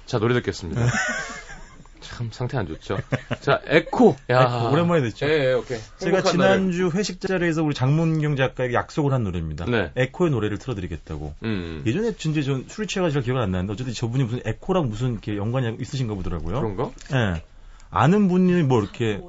자 0.06 0.18
노래 0.18 0.34
듣겠습니다. 0.34 0.82
참 2.18 2.30
상태 2.32 2.58
안 2.58 2.66
좋죠. 2.66 2.98
자 3.40 3.60
에코. 3.66 4.16
야 4.28 4.42
에코, 4.42 4.72
오랜만에 4.72 5.02
듣죠. 5.02 5.26
예, 5.26 5.50
예, 5.50 5.52
오케이. 5.52 5.78
제가 5.98 6.16
행복한 6.16 6.36
날을. 6.36 6.56
지난주 6.72 6.90
회식 6.92 7.20
자리에서 7.20 7.62
우리 7.62 7.74
장문경 7.74 8.34
작가에게 8.34 8.74
약속을 8.74 9.12
한 9.12 9.22
노래입니다. 9.22 9.66
네. 9.66 9.92
에코의 9.94 10.32
노래를 10.32 10.58
틀어드리겠다고. 10.58 11.34
음. 11.44 11.84
예전에 11.86 12.16
진짜 12.16 12.42
전 12.42 12.64
술이 12.66 12.88
취해가지고 12.88 13.20
잘 13.20 13.22
기억은 13.22 13.40
안 13.40 13.52
나는데 13.52 13.72
어쨌든 13.72 13.94
저분이 13.94 14.24
무슨 14.24 14.40
에코랑 14.44 14.88
무슨 14.88 15.12
이렇게 15.12 15.36
연관이 15.36 15.76
있으신가 15.78 16.14
보더라고요. 16.14 16.60
그런가? 16.60 16.90
예. 17.12 17.42
아는 17.90 18.26
분이 18.26 18.64
뭐 18.64 18.82
이렇게. 18.82 19.20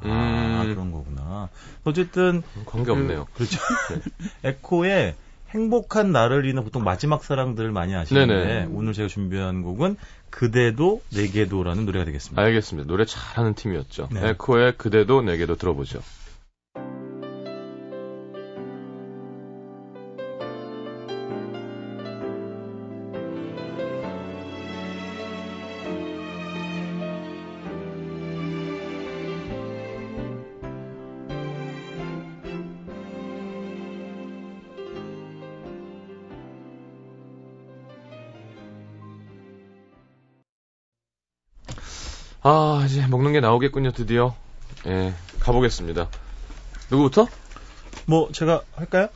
아 0.00 0.62
음. 0.62 0.68
그런 0.68 0.90
거구나. 0.90 1.48
어쨌든 1.84 2.42
관계 2.66 2.90
없네요. 2.90 3.26
그, 3.34 3.42
렇죠 3.44 3.58
에코의 4.42 5.14
행복한 5.50 6.12
나를 6.12 6.44
위한 6.44 6.62
보통 6.62 6.84
마지막 6.84 7.24
사랑들을 7.24 7.72
많이 7.72 7.94
아시는데 7.94 8.34
네네. 8.34 8.68
오늘 8.72 8.92
제가 8.92 9.08
준비한 9.08 9.62
곡은 9.62 9.96
그대도 10.30 11.00
내게도라는 11.14 11.86
노래가 11.86 12.04
되겠습니다. 12.04 12.40
알겠습니다. 12.40 12.86
노래 12.86 13.04
잘하는 13.06 13.54
팀이었죠. 13.54 14.08
네. 14.12 14.28
에코의 14.30 14.74
그대도 14.76 15.22
내게도 15.22 15.56
들어보죠. 15.56 16.00
이제 42.88 43.06
먹는 43.06 43.32
게 43.32 43.40
나오겠군요, 43.40 43.92
드디어. 43.92 44.34
예, 44.86 45.12
가보겠습니다. 45.40 46.08
누구부터? 46.90 47.28
뭐 48.06 48.32
제가 48.32 48.62
할까요? 48.74 49.08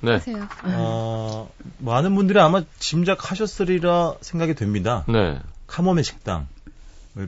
네. 0.00 0.12
하세요. 0.12 0.48
어, 0.64 1.50
많은 1.78 2.14
분들이 2.14 2.40
아마 2.40 2.62
짐작하셨으리라 2.78 4.14
생각이 4.22 4.54
됩니다. 4.54 5.04
네. 5.08 5.38
카모메 5.66 6.02
식당을 6.02 6.46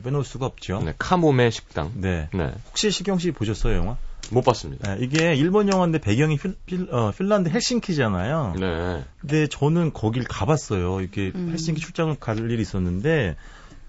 빼놓을 0.03 0.23
수가 0.23 0.47
없죠. 0.47 0.81
네. 0.83 0.95
카모메 0.97 1.51
식당. 1.51 1.91
네. 1.95 2.29
네. 2.33 2.51
혹시 2.69 2.89
시경 2.89 3.19
씨 3.19 3.31
보셨어요, 3.31 3.77
영화? 3.77 3.97
못 4.31 4.43
봤습니다. 4.43 4.95
네, 4.95 5.03
이게 5.03 5.35
일본 5.35 5.71
영화인데 5.71 5.99
배경이 5.99 6.37
필, 6.37 6.55
필, 6.65 6.87
어, 6.91 7.11
핀란드 7.11 7.49
헬싱키잖아요. 7.49 8.55
네. 8.59 9.03
근데 9.19 9.47
저는 9.47 9.93
거길 9.93 10.23
가봤어요. 10.23 11.01
이렇게 11.01 11.31
음. 11.35 11.49
헬싱키 11.51 11.79
출장을 11.79 12.15
갈 12.19 12.39
일이 12.39 12.61
있었는데 12.61 13.35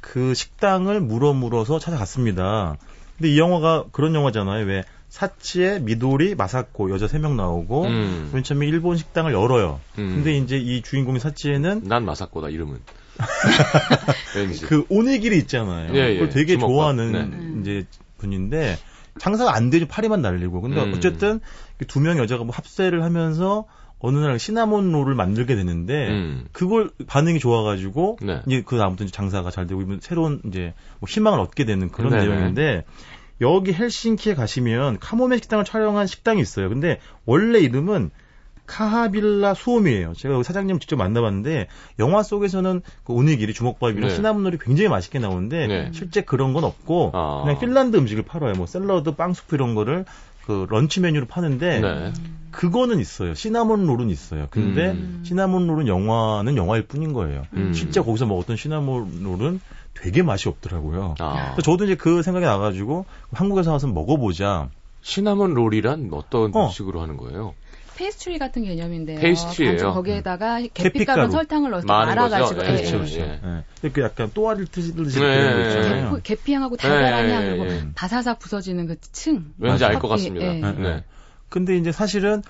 그 0.02 0.35
식당을 0.35 1.00
물어 1.00 1.32
물어서 1.32 1.78
찾아갔습니다. 1.78 2.76
근데 3.16 3.30
이 3.30 3.38
영화가 3.38 3.85
그런 3.92 4.14
영화잖아요. 4.14 4.66
왜 4.66 4.85
사치에 5.09 5.78
미도리, 5.78 6.35
마사코 6.35 6.90
여자 6.90 7.06
세 7.09 7.18
명 7.18 7.37
나오고 7.37 7.85
음. 7.85 8.30
맨 8.35 8.42
처음에 8.42 8.66
일본 8.66 8.97
식당을 8.99 9.32
열어요. 9.32 9.80
음. 9.99 10.16
근데 10.16 10.37
이제 10.37 10.59
이 10.59 10.82
주인공의 10.82 11.21
사치에는 11.21 11.82
난 11.85 12.04
마사코다, 12.04 12.49
이름은. 12.50 12.80
그 14.66 14.85
오네기리 14.88 15.37
있잖아요. 15.38 15.94
예, 15.94 16.11
예. 16.11 16.14
그걸 16.14 16.28
되게 16.30 16.54
주먹밥. 16.54 16.68
좋아하는 16.71 17.12
네. 17.12 17.61
이제 17.61 17.87
분인데 18.18 18.78
장사가 19.18 19.54
안 19.54 19.71
되죠. 19.71 19.87
파리만 19.87 20.21
날리고. 20.23 20.61
근데 20.62 20.82
음. 20.82 20.94
어쨌든 20.97 21.40
두 21.87 22.00
명 22.00 22.18
여자가 22.18 22.44
뭐 22.44 22.54
합세를 22.54 23.02
하면서 23.04 23.66
어느 24.02 24.18
날 24.18 24.38
시나몬 24.38 24.90
롤을 24.90 25.14
만들게 25.14 25.54
되는데 25.54 26.09
음. 26.09 26.44
그걸 26.50 26.90
반응이 27.06 27.38
좋아가지고 27.38 28.18
네. 28.21 28.42
이제 28.47 28.62
그 28.66 28.76
다음부터 28.76 29.04
이제 29.04 29.12
장사가 29.12 29.50
잘 29.50 29.68
되고 29.68 29.80
새로운 30.00 30.42
이제 30.44 30.75
뭐 30.99 31.09
희망을 31.09 31.38
얻게 31.38 31.64
되는 31.64 31.88
그런 31.88 32.11
네네. 32.11 32.26
내용인데 32.26 32.85
여기 33.40 33.73
헬싱키에 33.73 34.35
가시면 34.35 34.99
카모메 34.99 35.37
식당을 35.37 35.64
촬영한 35.64 36.09
식당이 36.09 36.40
있어요. 36.40 36.68
근데 36.68 36.99
원래 37.26 37.61
이름은 37.61 38.11
카하빌라 38.66 39.54
수홈이에요. 39.54 40.14
제가 40.14 40.35
여기 40.35 40.44
사장님 40.44 40.80
직접 40.80 40.97
만나봤는데 40.97 41.68
영화 42.00 42.23
속에서는 42.25 42.82
그 43.04 43.12
오니기리 43.12 43.52
주먹밥이랑 43.54 44.09
네. 44.09 44.14
시나몬롤이 44.14 44.59
굉장히 44.61 44.88
맛있게 44.88 45.21
나오는데 45.21 45.66
네. 45.66 45.90
실제 45.92 46.23
그런 46.23 46.52
건 46.52 46.64
없고 46.64 47.12
아. 47.14 47.42
그냥 47.44 47.61
핀란드 47.61 47.97
음식을 47.97 48.25
팔아요. 48.25 48.54
뭐 48.54 48.66
샐러드, 48.66 49.14
빵 49.14 49.32
수프 49.32 49.54
이런 49.54 49.75
거를 49.75 50.04
그 50.47 50.66
런치 50.68 51.00
메뉴로 51.00 51.26
파는데 51.26 51.80
네. 51.80 52.12
그거는 52.52 53.00
있어요. 53.00 53.35
시나몬 53.35 53.87
롤은 53.87 54.11
있어요. 54.11 54.47
근데 54.50 54.90
음. 54.92 55.23
시나몬 55.25 55.66
롤은 55.66 55.88
영화는 55.88 56.56
영화일 56.56 56.87
뿐인 56.87 57.12
거예요. 57.12 57.42
음. 57.54 57.73
실제 57.75 58.00
거기서 58.00 58.26
먹었던 58.26 58.56
시나몬 58.56 59.23
롤은 59.23 59.61
되게 59.94 60.23
맛이 60.23 60.49
없더라고요. 60.49 61.14
아. 61.18 61.52
그래서 61.54 61.62
저도 61.62 61.85
이제 61.85 61.94
그 61.94 62.23
생각이 62.23 62.44
나가지고 62.47 63.04
한국에서 63.32 63.73
와서 63.73 63.87
먹어보자. 63.88 64.68
시나몬 65.02 65.54
롤이란 65.54 66.11
어떤 66.12 66.54
어. 66.54 66.68
식으로 66.71 67.00
하는 67.02 67.16
거예요? 67.16 67.54
페이스트리 67.94 68.38
같은 68.38 68.64
개념인데요. 68.64 69.21
페이스트리예요. 69.21 69.92
거기에다가 69.92 70.56
계피가루. 70.61 70.92
계피가루 70.92 71.30
설탕을 71.30 71.71
넣어서 71.73 71.87
말아가지고? 71.87 72.64
예, 72.64 72.68
예, 72.68 72.85
예. 72.87 72.90
그렇죠. 72.90 73.21
예. 73.21 73.40
예. 73.44 73.64
이렇게 73.82 74.00
약간 74.02 74.30
네, 75.21 75.28
그런 75.30 75.52
거 75.52 75.59
네, 75.59 75.66
있잖아요. 75.68 76.11
그 76.14 76.23
계피향하고 76.23 76.76
달달한 76.76 77.28
예, 77.28 77.32
향 77.32 77.42
예, 77.44 77.50
그리고 77.50 77.66
예. 77.66 77.88
바사삭 77.94 78.38
부서지는 78.38 78.87
그 78.87 78.97
층. 79.12 79.52
왠지 79.59 79.85
알 79.85 79.99
것 79.99 80.09
같습니다. 80.09 80.47
예. 80.47 80.54
네, 80.54 80.73
네. 80.73 80.78
네. 80.78 81.04
근데 81.52 81.76
이제 81.76 81.92
사실은 81.92 82.42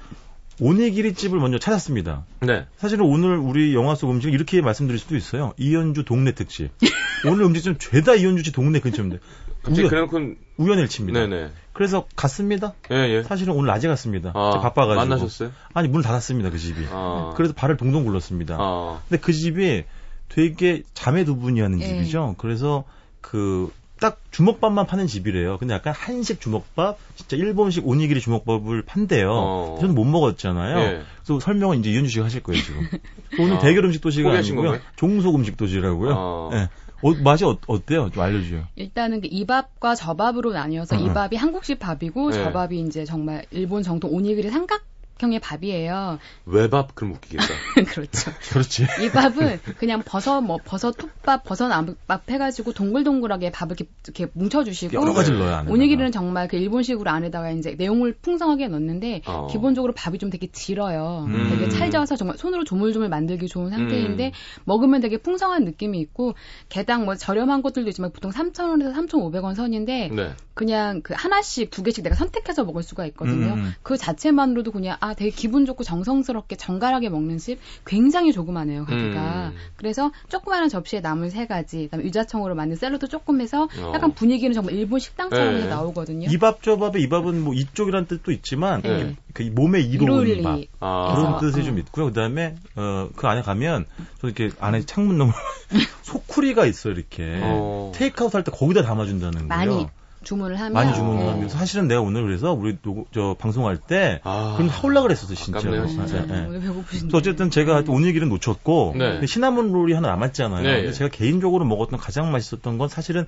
오니기리 0.61 1.14
집을 1.14 1.40
먼저 1.40 1.59
찾았습니다. 1.59 2.25
네. 2.40 2.66
사실은 2.76 3.04
오늘 3.04 3.37
우리 3.37 3.75
영화 3.75 3.97
속 3.97 4.11
음식을 4.11 4.32
이렇게 4.32 4.61
말씀드릴 4.62 4.99
수도 5.00 5.16
있어요. 5.16 5.52
이현주 5.56 6.04
동네 6.04 6.32
특집. 6.32 6.71
오늘 7.26 7.42
음식점 7.44 7.78
죄다 7.78 8.14
이현주 8.14 8.44
씨 8.44 8.52
동네 8.52 8.78
근처인데 8.78 9.18
갑자기 9.62 9.88
우연- 9.88 9.90
그래놓고 9.90 10.21
우연일치입니다. 10.59 11.18
네네. 11.26 11.50
그래서 11.73 12.06
갔습니다. 12.14 12.75
예 12.92 12.97
예. 12.97 13.23
사실은 13.25 13.54
오늘 13.54 13.68
낮에 13.68 13.88
갔습니다. 13.88 14.30
아, 14.35 14.50
제가 14.52 14.61
바빠가지고. 14.61 15.00
만나셨어요? 15.00 15.50
아니 15.75 15.88
문 15.88 16.02
닫았습니다 16.02 16.50
그 16.50 16.59
집이. 16.59 16.87
아. 16.90 17.32
그래서 17.37 17.54
발을 17.54 17.76
동동 17.76 18.04
굴렀습니다. 18.04 18.56
아. 18.61 19.00
근데 19.09 19.21
그 19.21 19.32
집이 19.32 19.82
되게 20.28 20.82
자매 20.94 21.25
두 21.25 21.37
분이 21.37 21.61
하는 21.61 21.80
예. 21.80 21.87
집이죠. 21.87 22.37
그래서 22.38 22.85
그 23.21 23.73
딱 24.02 24.18
주먹밥만 24.32 24.87
파는 24.87 25.06
집이래요. 25.06 25.59
근데 25.59 25.75
약간 25.75 25.94
한식 25.94 26.40
주먹밥, 26.40 26.99
진짜 27.14 27.37
일본식 27.37 27.87
오니기리 27.87 28.21
주먹밥을 28.21 28.82
판대요. 28.82 29.30
어. 29.30 29.78
저는 29.80 29.94
못 29.94 30.04
먹었잖아요. 30.04 30.78
예. 30.80 31.02
그래서 31.23 31.38
설명은 31.38 31.78
이제 31.78 31.90
이현주 31.90 32.11
씨가 32.11 32.25
하실 32.25 32.42
거예요 32.42 32.61
지금. 32.61 32.88
오늘 33.38 33.54
아. 33.54 33.59
대결 33.61 33.85
음식 33.85 34.00
도시가 34.00 34.28
아니고요. 34.32 34.62
건가요? 34.62 34.80
종속 34.97 35.37
음식 35.37 35.56
도시라고요. 35.56 36.14
어. 36.16 36.50
예. 36.52 36.68
어, 37.02 37.14
맛이 37.23 37.44
어, 37.44 37.56
어때요? 37.68 38.11
좀 38.11 38.23
알려줘요. 38.25 38.64
일단은 38.75 39.21
그 39.21 39.28
이밥과 39.30 39.94
저밥으로 39.94 40.52
나뉘어서 40.52 40.97
음. 40.97 41.06
이밥이 41.06 41.37
한국식 41.37 41.78
밥이고 41.78 42.30
네. 42.30 42.42
저밥이 42.42 42.80
이제 42.80 43.04
정말 43.04 43.44
일본 43.52 43.85
정통 43.85 44.12
오니기리 44.12 44.50
삼각 44.50 44.82
형의 45.23 45.38
밥이에요. 45.38 46.19
외밥 46.47 46.95
그럼 46.95 47.14
웃기겠다. 47.14 47.47
그렇죠. 47.95 48.33
그렇지. 48.50 48.87
이 49.02 49.11
밥은 49.11 49.61
그냥 49.79 50.02
버섯 50.05 50.41
뭐 50.41 50.59
버섯 50.62 50.93
톱밥, 50.93 51.45
버섯 51.45 51.71
암밥 51.71 52.29
해가지고 52.29 52.73
동글동글하게 52.73 53.52
밥을 53.52 53.76
이렇게, 53.79 53.91
이렇게 54.05 54.33
뭉쳐주시고 54.35 55.00
여러 55.00 55.12
가지를 55.12 55.38
넣어야 55.38 55.59
하는. 55.59 55.73
오니기리는 55.73 56.11
정말 56.12 56.49
그 56.49 56.57
일본식으로 56.57 57.09
안에다가 57.09 57.50
이제 57.52 57.75
내용을 57.79 58.14
풍성하게 58.21 58.69
넣는데 58.69 59.23
어. 59.26 59.47
기본적으로 59.50 59.93
밥이 59.93 60.19
좀 60.19 60.29
되게 60.31 60.49
질어요. 60.50 61.26
음. 61.29 61.49
되게 61.50 61.69
찰져서 61.69 62.17
정말 62.17 62.37
손으로 62.37 62.64
조물조물 62.64 63.09
만들기 63.09 63.47
좋은 63.47 63.71
상태인데 63.71 64.26
음. 64.26 64.33
먹으면 64.64 65.00
되게 65.00 65.17
풍성한 65.17 65.64
느낌이 65.64 66.00
있고 66.00 66.35
개당 66.69 67.05
뭐 67.05 67.14
저렴한 67.14 67.62
것들도 67.62 67.88
있지만 67.91 68.11
보통 68.12 68.33
3,000원에서 68.33 68.93
3,500원 68.95 69.55
선인데 69.55 70.11
네. 70.12 70.35
그냥 70.54 71.00
그 71.02 71.14
하나씩 71.16 71.71
두 71.71 71.82
개씩 71.82 72.04
내가 72.04 72.14
선택해서 72.16 72.64
먹을 72.64 72.82
수가 72.82 73.06
있거든요. 73.06 73.54
음. 73.54 73.75
그 73.82 73.97
자체만으로도 73.97 74.71
그냥 74.73 74.97
아 75.00 75.14
되게 75.14 75.30
기분 75.30 75.64
좋고 75.66 75.82
정성스럽게 75.85 76.56
정갈하게 76.56 77.09
먹는 77.09 77.38
집 77.38 77.59
굉장히 77.87 78.32
조그마해요 78.32 78.85
가게가. 78.85 79.49
음. 79.49 79.56
그래서 79.76 80.12
조그마한 80.28 80.68
접시에 80.68 81.00
나물 81.00 81.30
세 81.30 81.47
가지, 81.47 81.85
그다음에 81.85 82.04
유자청으로 82.04 82.54
만든 82.54 82.76
샐러드 82.76 83.09
조금 83.09 83.40
해서 83.40 83.64
어. 83.78 83.92
약간 83.94 84.12
분위기는 84.12 84.52
정말 84.52 84.75
일본 84.75 84.99
식당처럼 85.00 85.61
네. 85.61 85.66
나오거든요. 85.66 86.28
이 86.30 86.38
밥 86.38 86.62
저밥의 86.62 87.02
이밥은 87.02 87.40
뭐 87.42 87.54
이쪽이라는 87.54 88.06
뜻도 88.09 88.32
있지만 88.32 88.82
네. 88.82 89.16
그 89.32 89.42
몸에 89.44 89.80
이로운. 89.80 90.26
이밥 90.28 90.59
아. 90.80 91.14
그런 91.14 91.38
뜻이 91.40 91.61
어. 91.61 91.64
좀 91.64 91.78
있고요. 91.78 92.06
그다음에 92.06 92.56
어, 92.76 93.09
그 93.16 93.26
안에 93.26 93.42
가면 93.42 93.87
저 94.21 94.26
이렇게 94.28 94.50
안에 94.61 94.85
창문 94.85 95.18
너머 95.18 95.32
소쿠리가 96.02 96.66
있어요. 96.66 96.92
이렇게 96.94 97.40
어. 97.42 97.92
테이크아웃 97.94 98.35
할 98.35 98.42
때 98.44 98.50
거기다 98.50 98.82
담아준다는 98.82 99.49
거예요. 99.49 99.71
많이 99.71 99.87
주문을 100.23 100.57
하면 100.59 100.73
많이 100.73 100.95
주문을 100.95 101.23
네. 101.25 101.31
하면 101.31 101.49
사실은 101.49 101.88
내가 101.88 102.00
오늘 102.00 102.23
그래서 102.25 102.52
우리 102.52 102.76
노- 102.83 103.07
저 103.12 103.37
방송할 103.38 103.76
때 103.76 104.21
아. 104.25 104.55
그럼 104.57 104.71
사올라 104.71 105.02
그랬었어 105.02 105.35
진짜. 105.35 105.59
아깝네요, 105.59 105.87
진짜. 105.87 106.25
네, 106.25 106.26
네. 106.26 106.47
오늘 106.49 106.61
배고프신데. 106.61 107.17
어쨌든 107.17 107.50
제가 107.50 107.85
오늘 107.88 108.12
길은 108.12 108.29
놓쳤고 108.29 108.95
네. 108.97 109.12
근데 109.12 109.26
시나몬 109.26 109.73
롤이 109.73 109.93
하나 109.93 110.09
남았잖아요. 110.09 110.62
네, 110.62 110.73
근데 110.75 110.88
예. 110.88 110.93
제가 110.93 111.11
개인적으로 111.11 111.64
먹었던 111.64 111.99
가장 111.99 112.31
맛있었던 112.33 112.79
건 112.79 112.88
사실은 112.88 113.26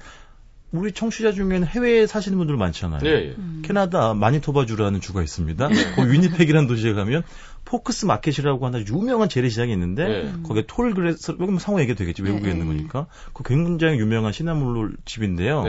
우리 0.73 0.91
청취자 0.91 1.31
중에는 1.31 1.65
해외에 1.69 2.05
사시는 2.05 2.37
분들 2.37 2.57
많잖아요. 2.57 3.01
예, 3.05 3.09
예. 3.09 3.35
음. 3.39 3.63
캐나다 3.65 4.13
마니토바주라는 4.15 5.01
주가 5.01 5.23
있습니다. 5.23 5.69
네. 5.69 5.95
거기 5.95 6.11
위니펙이라는 6.11 6.67
도시에 6.67 6.95
가면 6.95 7.23
Forks 7.65 8.07
Market이라고 8.07 8.67
하는 8.67 8.85
유명한 8.89 9.29
재래시장이 9.29 9.73
있는데 9.73 10.05
네. 10.09 10.33
거기에 10.43 10.65
Tall 10.67 10.98
Grass 10.98 11.37
여기 11.41 11.51
뭐 11.53 11.61
상호 11.61 11.81
얘기도 11.81 11.99
되겠지 11.99 12.23
외국에 12.23 12.47
네, 12.47 12.51
있는 12.53 12.67
네. 12.69 12.75
거니까 12.77 13.07
그 13.33 13.45
굉장히 13.45 13.99
유명한 14.01 14.33
시나몬롤 14.33 14.97
집인데요. 15.05 15.63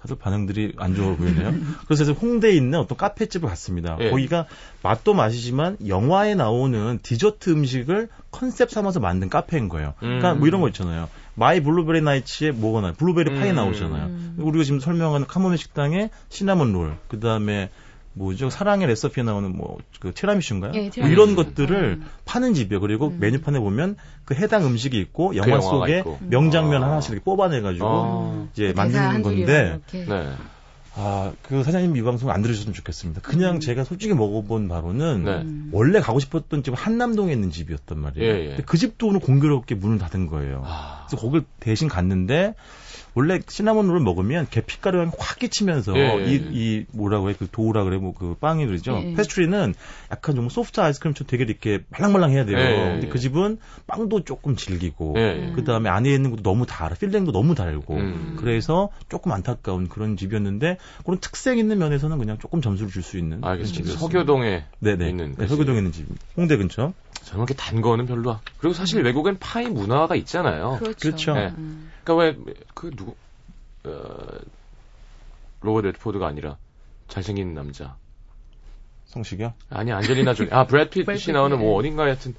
네. 0.00 0.02
다들 0.02 0.16
반응들이 0.16 0.74
안 0.78 0.94
좋아 0.94 1.14
보이네요. 1.14 1.54
그래서 1.86 2.12
홍대에 2.12 2.52
있는 2.52 2.78
어떤 2.78 2.96
카페집을 2.96 3.48
갔습니다. 3.48 3.96
예. 4.00 4.10
거기가 4.10 4.46
맛도 4.82 5.14
맛이지만 5.14 5.76
영화에 5.86 6.34
나오는 6.34 6.98
디저트 7.02 7.50
음식을 7.50 8.08
컨셉 8.30 8.70
삼아서 8.70 9.00
만든 9.00 9.28
카페인 9.28 9.68
거예요. 9.68 9.94
그러니까 9.98 10.32
음. 10.32 10.38
뭐 10.38 10.48
이런 10.48 10.60
거 10.60 10.68
있잖아요. 10.68 11.08
My 11.34 11.60
Blueberry 11.60 12.00
Nights에 12.00 12.52
뭐가 12.52 12.80
나요? 12.80 12.92
블루베리 12.94 13.38
파이 13.38 13.50
음. 13.50 13.56
나오잖아요. 13.56 14.06
음. 14.06 14.34
우리가 14.38 14.64
지금 14.64 14.80
설명하는 14.80 15.26
카모메 15.26 15.56
식당에 15.56 16.10
시나몬 16.28 16.72
롤, 16.72 16.96
그 17.08 17.20
다음에 17.20 17.70
뭐죠? 18.12 18.50
사랑의 18.50 18.86
레시피에 18.88 19.22
나오는 19.24 19.56
뭐그 19.56 20.12
티라미슈인가요? 20.14 20.72
예, 20.74 20.80
뭐 20.82 20.90
티라미수. 20.90 21.12
이런 21.12 21.36
것들을 21.36 21.98
음. 22.00 22.06
파는 22.24 22.54
집이에요. 22.54 22.80
그리고 22.80 23.08
음. 23.08 23.18
메뉴판에 23.20 23.58
보면 23.60 23.96
그 24.24 24.34
해당 24.34 24.64
음식이 24.66 24.98
있고 24.98 25.36
영화 25.36 25.50
영화가 25.50 25.68
속에 25.68 25.98
있고. 25.98 26.18
명장면 26.28 26.82
아. 26.82 26.90
하나씩 26.90 27.12
이렇게 27.12 27.24
뽑아내 27.24 27.60
가지고 27.60 27.86
아. 27.86 28.48
이제 28.52 28.68
대사 28.68 28.82
만드는 28.82 29.22
건데. 29.22 29.80
네. 29.92 30.32
아, 30.96 31.32
그 31.42 31.62
사장님 31.62 31.96
이 31.96 32.02
방송 32.02 32.30
안 32.30 32.42
들으셨으면 32.42 32.74
좋겠습니다. 32.74 33.20
그냥 33.20 33.56
음. 33.56 33.60
제가 33.60 33.84
솔직히 33.84 34.12
먹어본 34.12 34.68
바로는 34.68 35.24
네. 35.24 35.30
음. 35.42 35.70
원래 35.72 36.00
가고 36.00 36.18
싶었던 36.18 36.64
집은 36.64 36.76
한남동에 36.76 37.32
있는 37.32 37.50
집이었단 37.50 37.98
말이에요. 37.98 38.28
예, 38.28 38.40
예. 38.40 38.48
근데 38.48 38.62
그 38.64 38.76
집도 38.76 39.06
오늘 39.06 39.20
공교롭게 39.20 39.76
문을 39.76 39.98
닫은 39.98 40.26
거예요. 40.26 40.62
아. 40.66 41.06
그래서 41.06 41.22
거길 41.22 41.44
대신 41.60 41.88
갔는데 41.88 42.54
원래 43.14 43.40
시나몬롤을 43.46 44.00
먹으면 44.00 44.46
계피가루 44.50 44.98
향이 45.00 45.10
확 45.18 45.38
끼치면서 45.38 45.96
예, 45.96 46.00
예, 46.20 46.24
이, 46.26 46.34
예. 46.34 46.48
이 46.52 46.84
뭐라고 46.92 47.30
해 47.30 47.34
그 47.34 47.48
dough라 47.50 47.84
그래 47.84 47.96
뭐 47.98 48.12
그 48.12 48.34
빵이 48.40 48.66
그러죠. 48.66 49.00
예, 49.02 49.10
예. 49.10 49.14
페이스트리는 49.14 49.74
약간 50.10 50.34
좀 50.34 50.48
소프트 50.48 50.80
아이스크림처럼 50.80 51.26
되게 51.28 51.44
이렇게 51.44 51.80
말랑말랑해야 51.90 52.44
돼요. 52.44 52.58
예, 52.58 52.62
예, 52.62 52.90
근데 52.92 53.06
예. 53.06 53.10
그 53.10 53.18
집은 53.18 53.58
빵도 53.86 54.24
조금 54.24 54.56
질기고. 54.56 55.14
그 55.54 55.64
다음에 55.64 55.88
안에 55.88 56.10
있는 56.12 56.30
것도 56.30 56.42
너무 56.42 56.66
달아 56.66 56.94
filling도 56.96 57.32
너무 57.32 57.54
달고 57.54 57.94
음. 57.94 58.36
그래서 58.38 58.90
조금 59.08 59.32
안타까운 59.32 59.88
그런 59.88 60.16
집이었는데 60.16 60.76
그런 61.04 61.18
특색 61.20 61.58
있는 61.58 61.78
면에서는 61.78 62.18
그냥 62.18 62.38
조금 62.38 62.60
점수를 62.60 62.90
줄 62.90 63.02
수 63.02 63.16
있는 63.18 63.42
알겠습니다. 63.42 63.84
집이었습니다. 63.84 64.00
서교동에 64.00 64.64
네네 64.80 65.08
있는 65.08 65.34
네, 65.38 65.46
서교동에 65.46 65.78
있는 65.78 65.92
집 65.92 66.06
홍대 66.36 66.56
근처 66.56 66.92
저는 67.24 67.44
그렇게 67.46 67.54
단 67.54 67.80
거는 67.80 68.06
별로. 68.06 68.32
안- 68.32 68.38
그리고 68.58 68.74
사실 68.74 69.02
외국엔 69.02 69.38
파이 69.38 69.66
문화가 69.68 70.16
있잖아요. 70.16 70.76
그렇죠. 70.80 70.98
그렇죠. 70.98 71.34
네. 71.34 71.48
음. 71.56 71.90
그러니까 72.04 72.42
왜 72.44 72.54
그 72.74 72.90
누구 72.96 73.14
어, 73.84 74.38
로버트 75.62 75.86
레드포드가 75.88 76.26
아니라 76.26 76.56
잘생긴 77.08 77.54
남자. 77.54 77.96
성식이요? 79.06 79.54
아니 79.70 79.92
안젤리나 79.92 80.34
졸리. 80.34 80.48
아 80.52 80.64
브래드 80.66 81.04
핏, 81.04 81.30
나오는 81.32 81.58
뭐 81.58 81.72
예. 81.74 81.78
어딘가 81.78 82.04
하여튼 82.04 82.34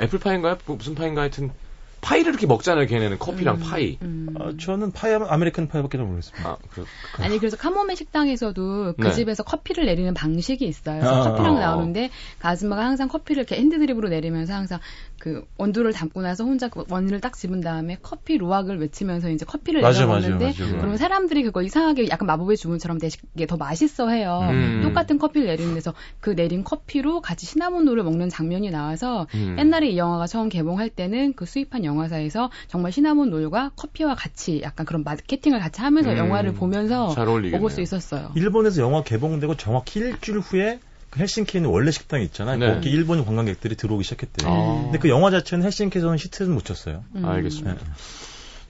애플파인가요? 0.00 0.58
뭐 0.66 0.76
무슨 0.76 0.94
파인가 0.94 1.20
하여튼 1.22 1.50
파이를 2.00 2.30
이렇게 2.30 2.46
먹잖아요. 2.46 2.86
걔네는 2.86 3.18
커피랑 3.18 3.56
음, 3.56 3.60
파이. 3.60 3.98
음. 4.02 4.34
어, 4.38 4.56
저는 4.56 4.92
파이 4.92 5.12
하면 5.12 5.28
American 5.30 5.68
Pie밖에 5.68 5.98
잘 5.98 6.06
모르겠습니다. 6.06 6.48
아, 6.48 6.56
그, 6.70 6.84
아니 7.18 7.38
그래서 7.38 7.56
카모메 7.56 7.94
식당에서도 7.94 8.94
그 8.98 9.06
네. 9.06 9.12
집에서 9.12 9.42
커피를 9.42 9.86
내리는 9.86 10.12
방식이 10.14 10.66
있어요. 10.66 11.02
아. 11.02 11.22
커피랑 11.30 11.56
어. 11.56 11.60
나오는데 11.60 12.10
그 12.38 12.48
아줌마가 12.48 12.84
항상 12.84 13.08
커피를 13.08 13.42
이렇게 13.42 13.56
핸드드립으로 13.56 14.08
내리면서 14.08 14.54
항상 14.54 14.80
그 15.20 15.44
원두를 15.58 15.92
담고 15.92 16.22
나서 16.22 16.44
혼자 16.44 16.68
그 16.68 16.84
원을 16.88 17.20
딱 17.20 17.36
집은 17.36 17.60
다음에 17.60 17.98
커피 18.00 18.38
루왁을 18.38 18.80
외치면서 18.80 19.28
이제 19.28 19.44
커피를 19.44 19.82
맞아요, 19.82 19.94
내려 19.94 20.06
맞아요, 20.06 20.20
먹는데 20.22 20.44
맞아요. 20.58 20.78
그러면 20.78 20.96
사람들이 20.96 21.42
그거 21.42 21.60
이상하게 21.60 22.08
약간 22.08 22.26
마법의 22.26 22.56
주문처럼 22.56 22.98
되게 22.98 23.46
더 23.46 23.58
맛있어 23.58 24.08
해요. 24.08 24.40
음. 24.50 24.80
똑같은 24.82 25.18
커피를 25.18 25.46
내리는 25.48 25.74
데서 25.74 25.92
그 26.20 26.34
내린 26.34 26.64
커피로 26.64 27.20
같이 27.20 27.44
시나몬롤을 27.44 28.02
먹는 28.02 28.30
장면이 28.30 28.70
나와서 28.70 29.26
음. 29.34 29.56
옛날에 29.58 29.90
이 29.90 29.98
영화가 29.98 30.26
처음 30.26 30.48
개봉할 30.48 30.88
때는 30.88 31.34
그 31.34 31.44
수입한 31.44 31.84
영화사에서 31.84 32.50
정말 32.66 32.90
시나몬 32.90 33.28
롤과 33.28 33.72
커피와 33.76 34.14
같이 34.14 34.62
약간 34.62 34.86
그런 34.86 35.04
마케팅을 35.04 35.60
같이 35.60 35.82
하면서 35.82 36.12
음. 36.12 36.16
영화를 36.16 36.54
보면서. 36.54 37.14
먹을 37.50 37.70
수 37.70 37.82
있었어요. 37.82 38.30
일본에서 38.36 38.80
영화 38.80 39.02
개봉되고 39.02 39.56
정확히 39.58 40.00
일주일 40.00 40.38
후에 40.38 40.78
그 40.80 40.89
헬싱키에 41.16 41.58
있는 41.58 41.70
원래 41.70 41.90
식당이 41.90 42.24
있잖아요. 42.26 42.56
네. 42.58 42.74
거기 42.74 42.90
일본 42.90 43.24
관광객들이 43.24 43.74
들어오기 43.76 44.04
시작했대요. 44.04 44.50
아. 44.50 44.82
근데 44.84 44.98
그 44.98 45.08
영화 45.08 45.30
자체는 45.30 45.64
헬싱키에서는 45.64 46.18
히트는 46.18 46.52
못 46.52 46.64
쳤어요. 46.64 47.04
음. 47.16 47.24
알겠습니다. 47.24 47.72
네. 47.74 47.80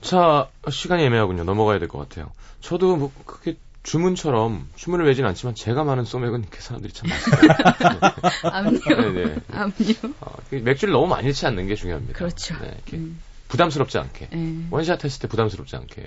자, 0.01 0.49
시간이 0.69 1.03
애매하군요. 1.03 1.43
넘어가야 1.43 1.77
될 1.79 1.87
것 1.87 1.99
같아요. 1.99 2.31
저도 2.61 2.95
뭐 2.97 3.11
그게 3.25 3.57
주문처럼 3.83 4.67
주문을 4.75 5.05
외진 5.05 5.25
않지만 5.25 5.55
제가 5.55 5.83
많은 5.83 6.03
소맥은 6.05 6.45
그 6.49 6.61
사람들이 6.61 6.93
참 6.93 7.09
많습니다. 7.09 8.15
암요. 8.57 8.79
네네. 9.13 9.35
암요. 9.51 9.73
어, 10.21 10.35
그 10.49 10.55
맥주를 10.55 10.91
너무 10.93 11.07
많이 11.07 11.27
넣지 11.27 11.45
않는 11.47 11.67
게 11.67 11.75
중요합니다. 11.75 12.13
그렇죠. 12.17 12.55
네, 12.59 12.67
이렇게 12.67 12.97
음. 12.97 13.19
부담스럽지 13.47 13.97
않게. 13.97 14.29
예. 14.33 14.55
원샷 14.69 15.03
했을 15.03 15.19
때 15.21 15.27
부담스럽지 15.27 15.75
않게. 15.75 16.05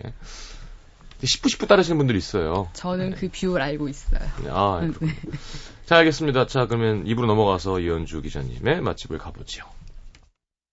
10부 1.22 1.46
10부 1.46 1.68
따르시는 1.68 1.98
분들이 1.98 2.18
있어요. 2.18 2.68
저는 2.74 3.14
그 3.16 3.28
비율 3.28 3.60
알고 3.60 3.88
있어요. 3.88 4.20
네, 4.42 4.48
아, 4.50 4.80
네. 5.00 5.08
자, 5.86 5.98
알겠습니다. 5.98 6.46
자, 6.46 6.66
그러면 6.66 7.06
입으로 7.06 7.26
넘어가서 7.26 7.78
이현주 7.78 8.22
기자님의 8.22 8.80
맛집을 8.80 9.18
가보죠. 9.18 9.66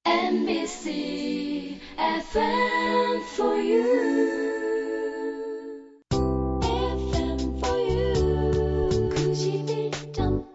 NBC 0.06 1.82
FM 1.98 3.22
for 3.34 3.58
you. 3.58 3.82
FM 6.14 7.58
for 7.58 7.78
you. 7.78 8.14
91.9. 9.10 10.46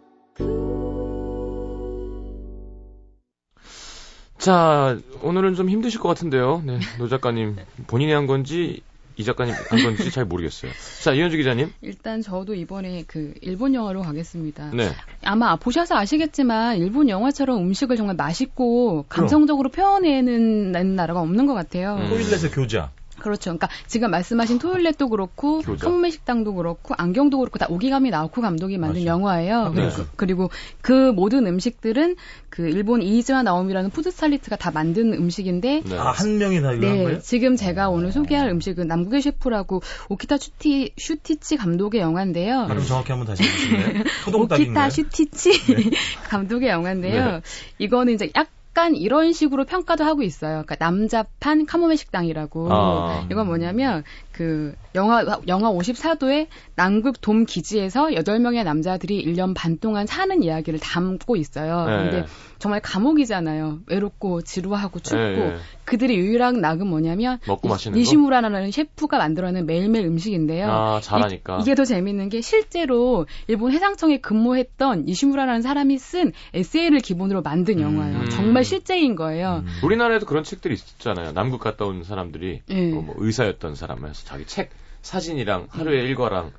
자, 4.39 4.99
오늘은 5.21 5.55
좀 5.55 5.69
힘드실 5.69 6.01
것 6.01 6.09
같은데요. 6.09 6.63
네, 6.65 6.79
노 6.99 7.09
작가님 7.09 7.57
본인이 7.89 8.13
한 8.13 8.27
건지 8.27 8.81
이 9.17 9.25
작가님 9.25 9.55
한 9.71 9.83
건지 9.83 10.11
잘 10.11 10.25
모르겠어요. 10.27 10.71
자, 11.03 11.13
이현주 11.13 11.39
기자님. 11.39 11.73
일단 11.81 12.21
저도 12.21 12.55
이번에 12.55 13.05
그 13.07 13.33
일본 13.41 13.75
영화로 13.75 14.03
가겠습니다. 14.03 14.73
네. 14.75 14.91
아마 15.25 15.57
보셔서 15.57 15.97
아시겠지만 15.97 16.77
일본 16.77 17.09
영화처럼 17.09 17.59
음식을 17.59 17.97
정말 17.97 18.15
맛있고 18.17 19.07
감성적으로 19.09 19.71
표현해내는 19.71 20.95
나라가 20.97 21.21
없는 21.21 21.47
것 21.47 21.55
같아요. 21.55 21.97
음. 21.97 22.09
토일렛의 22.11 22.51
교자. 22.53 22.91
그렇죠. 23.19 23.45
그러니까 23.51 23.69
지금 23.87 24.11
말씀하신 24.11 24.59
토일렛도 24.59 25.09
그렇고 25.09 25.61
교자. 25.61 25.87
카모메 25.87 26.11
식당도 26.11 26.55
그렇고 26.55 26.95
안경도 26.97 27.39
그렇고 27.39 27.59
다 27.59 27.67
오기가미 27.69 28.11
나오코 28.11 28.41
감독이 28.43 28.79
만든 28.79 29.05
맞아요. 29.05 29.19
영화예요. 29.19 29.73
네. 29.75 29.89
그리고, 29.91 30.09
그리고 30.17 30.51
그 30.81 31.13
모든 31.13 31.47
음식들은 31.47 32.17
그 32.51 32.69
일본 32.69 33.03
이이지마 33.03 33.43
나미라는 33.43 33.91
푸드 33.91 34.11
스타일리스트가 34.11 34.57
다 34.57 34.71
만든 34.71 35.13
음식인데 35.13 35.83
네. 35.85 35.99
아, 35.99 36.11
한 36.11 36.39
명이 36.39 36.61
다 36.63 36.73
네, 36.73 37.05
거예요? 37.05 37.21
지금 37.21 37.57
제가 37.57 37.89
오늘 37.89 38.13
소개할 38.13 38.49
음식은 38.49 38.87
남극의 38.87 39.23
셰프라고 39.23 39.83
오키타 40.09 40.39
슈이, 40.39 40.93
슈이치 40.97 41.57
감독의 41.57 42.01
영화인데요. 42.01 42.67
발음 42.69 42.85
정확히 42.85 43.13
한번 43.13 43.27
다시 43.27 43.43
해주실래요? 43.43 43.89
오키타 44.27 44.31
토종닭인가요? 44.31 44.91
슈이치 44.91 45.51
감독의 46.29 46.69
영화인데요. 46.69 47.25
네. 47.33 47.41
이거는 47.79 48.15
이제 48.15 48.31
약 48.37 48.49
간 48.77 48.95
이런 48.95 49.33
식으로 49.33 49.65
평가도 49.65 50.05
하고 50.05 50.23
있어요. 50.23 50.63
그러니까 50.67 50.77
남자판 50.79 51.65
카모메 51.65 51.97
식당이라고. 51.97 52.69
아. 52.71 53.27
이건 53.31 53.47
뭐냐면 53.47 54.05
그 54.37 54.75
영화 54.95 55.25
영화 55.49 55.71
54도의 55.73 56.49
남극 56.75 57.21
돔 57.23 57.47
기지에서 57.47 58.09
8명의 58.09 58.65
남자들이 58.65 59.25
1년 59.25 59.55
반 59.57 59.79
동안 59.79 60.07
사는 60.07 60.43
이야기를 60.43 60.79
담고 60.79 61.37
있어요. 61.37 61.87
네. 61.87 61.97
근데 61.97 62.27
정말 62.59 62.81
감옥이잖아요. 62.81 63.81
외롭고 63.87 64.43
지루하고 64.43 64.99
춥고 65.01 65.19
예, 65.19 65.39
예. 65.39 65.57
그들의 65.85 66.17
유일한 66.19 66.61
낙은 66.61 66.87
뭐냐면 66.87 67.39
먹고 67.47 67.69
이- 67.69 67.71
마시는 67.71 67.95
거? 67.95 67.99
니시무라라는 67.99 68.71
셰프가 68.71 69.19
만들어낸 69.19 69.65
매일매일 69.67 70.05
음식인데요. 70.07 70.71
아, 70.71 71.01
잘하니까. 71.03 71.59
이, 71.61 71.65
게더 71.65 71.85
재밌는 71.85 72.29
게 72.29 72.41
실제로 72.43 73.27
일본 73.47 73.73
해상청에 73.73 74.19
근무했던 74.19 75.05
니시무라라는 75.07 75.63
사람이 75.63 75.97
쓴 75.99 76.33
에세이를 76.55 77.01
기본으로 77.01 77.41
만든 77.43 77.81
영화예요. 77.81 78.19
음. 78.19 78.29
정말 78.31 78.65
실제인 78.65 79.17
거예요. 79.17 79.63
음. 79.65 79.71
우리나라에도 79.83 80.27
그런 80.27 80.45
책들이 80.45 80.75
있었잖아요. 80.75 81.33
남극 81.33 81.61
갔다 81.61 81.85
온 81.87 82.03
사람들이 82.05 82.63
예. 82.69 82.91
뭐, 82.91 83.03
뭐 83.03 83.15
의사였던 83.19 83.75
사람에서 83.77 84.26
자기 84.27 84.45
책 84.45 84.71
사진이랑 85.03 85.69
하루의 85.71 86.05
일과랑 86.05 86.51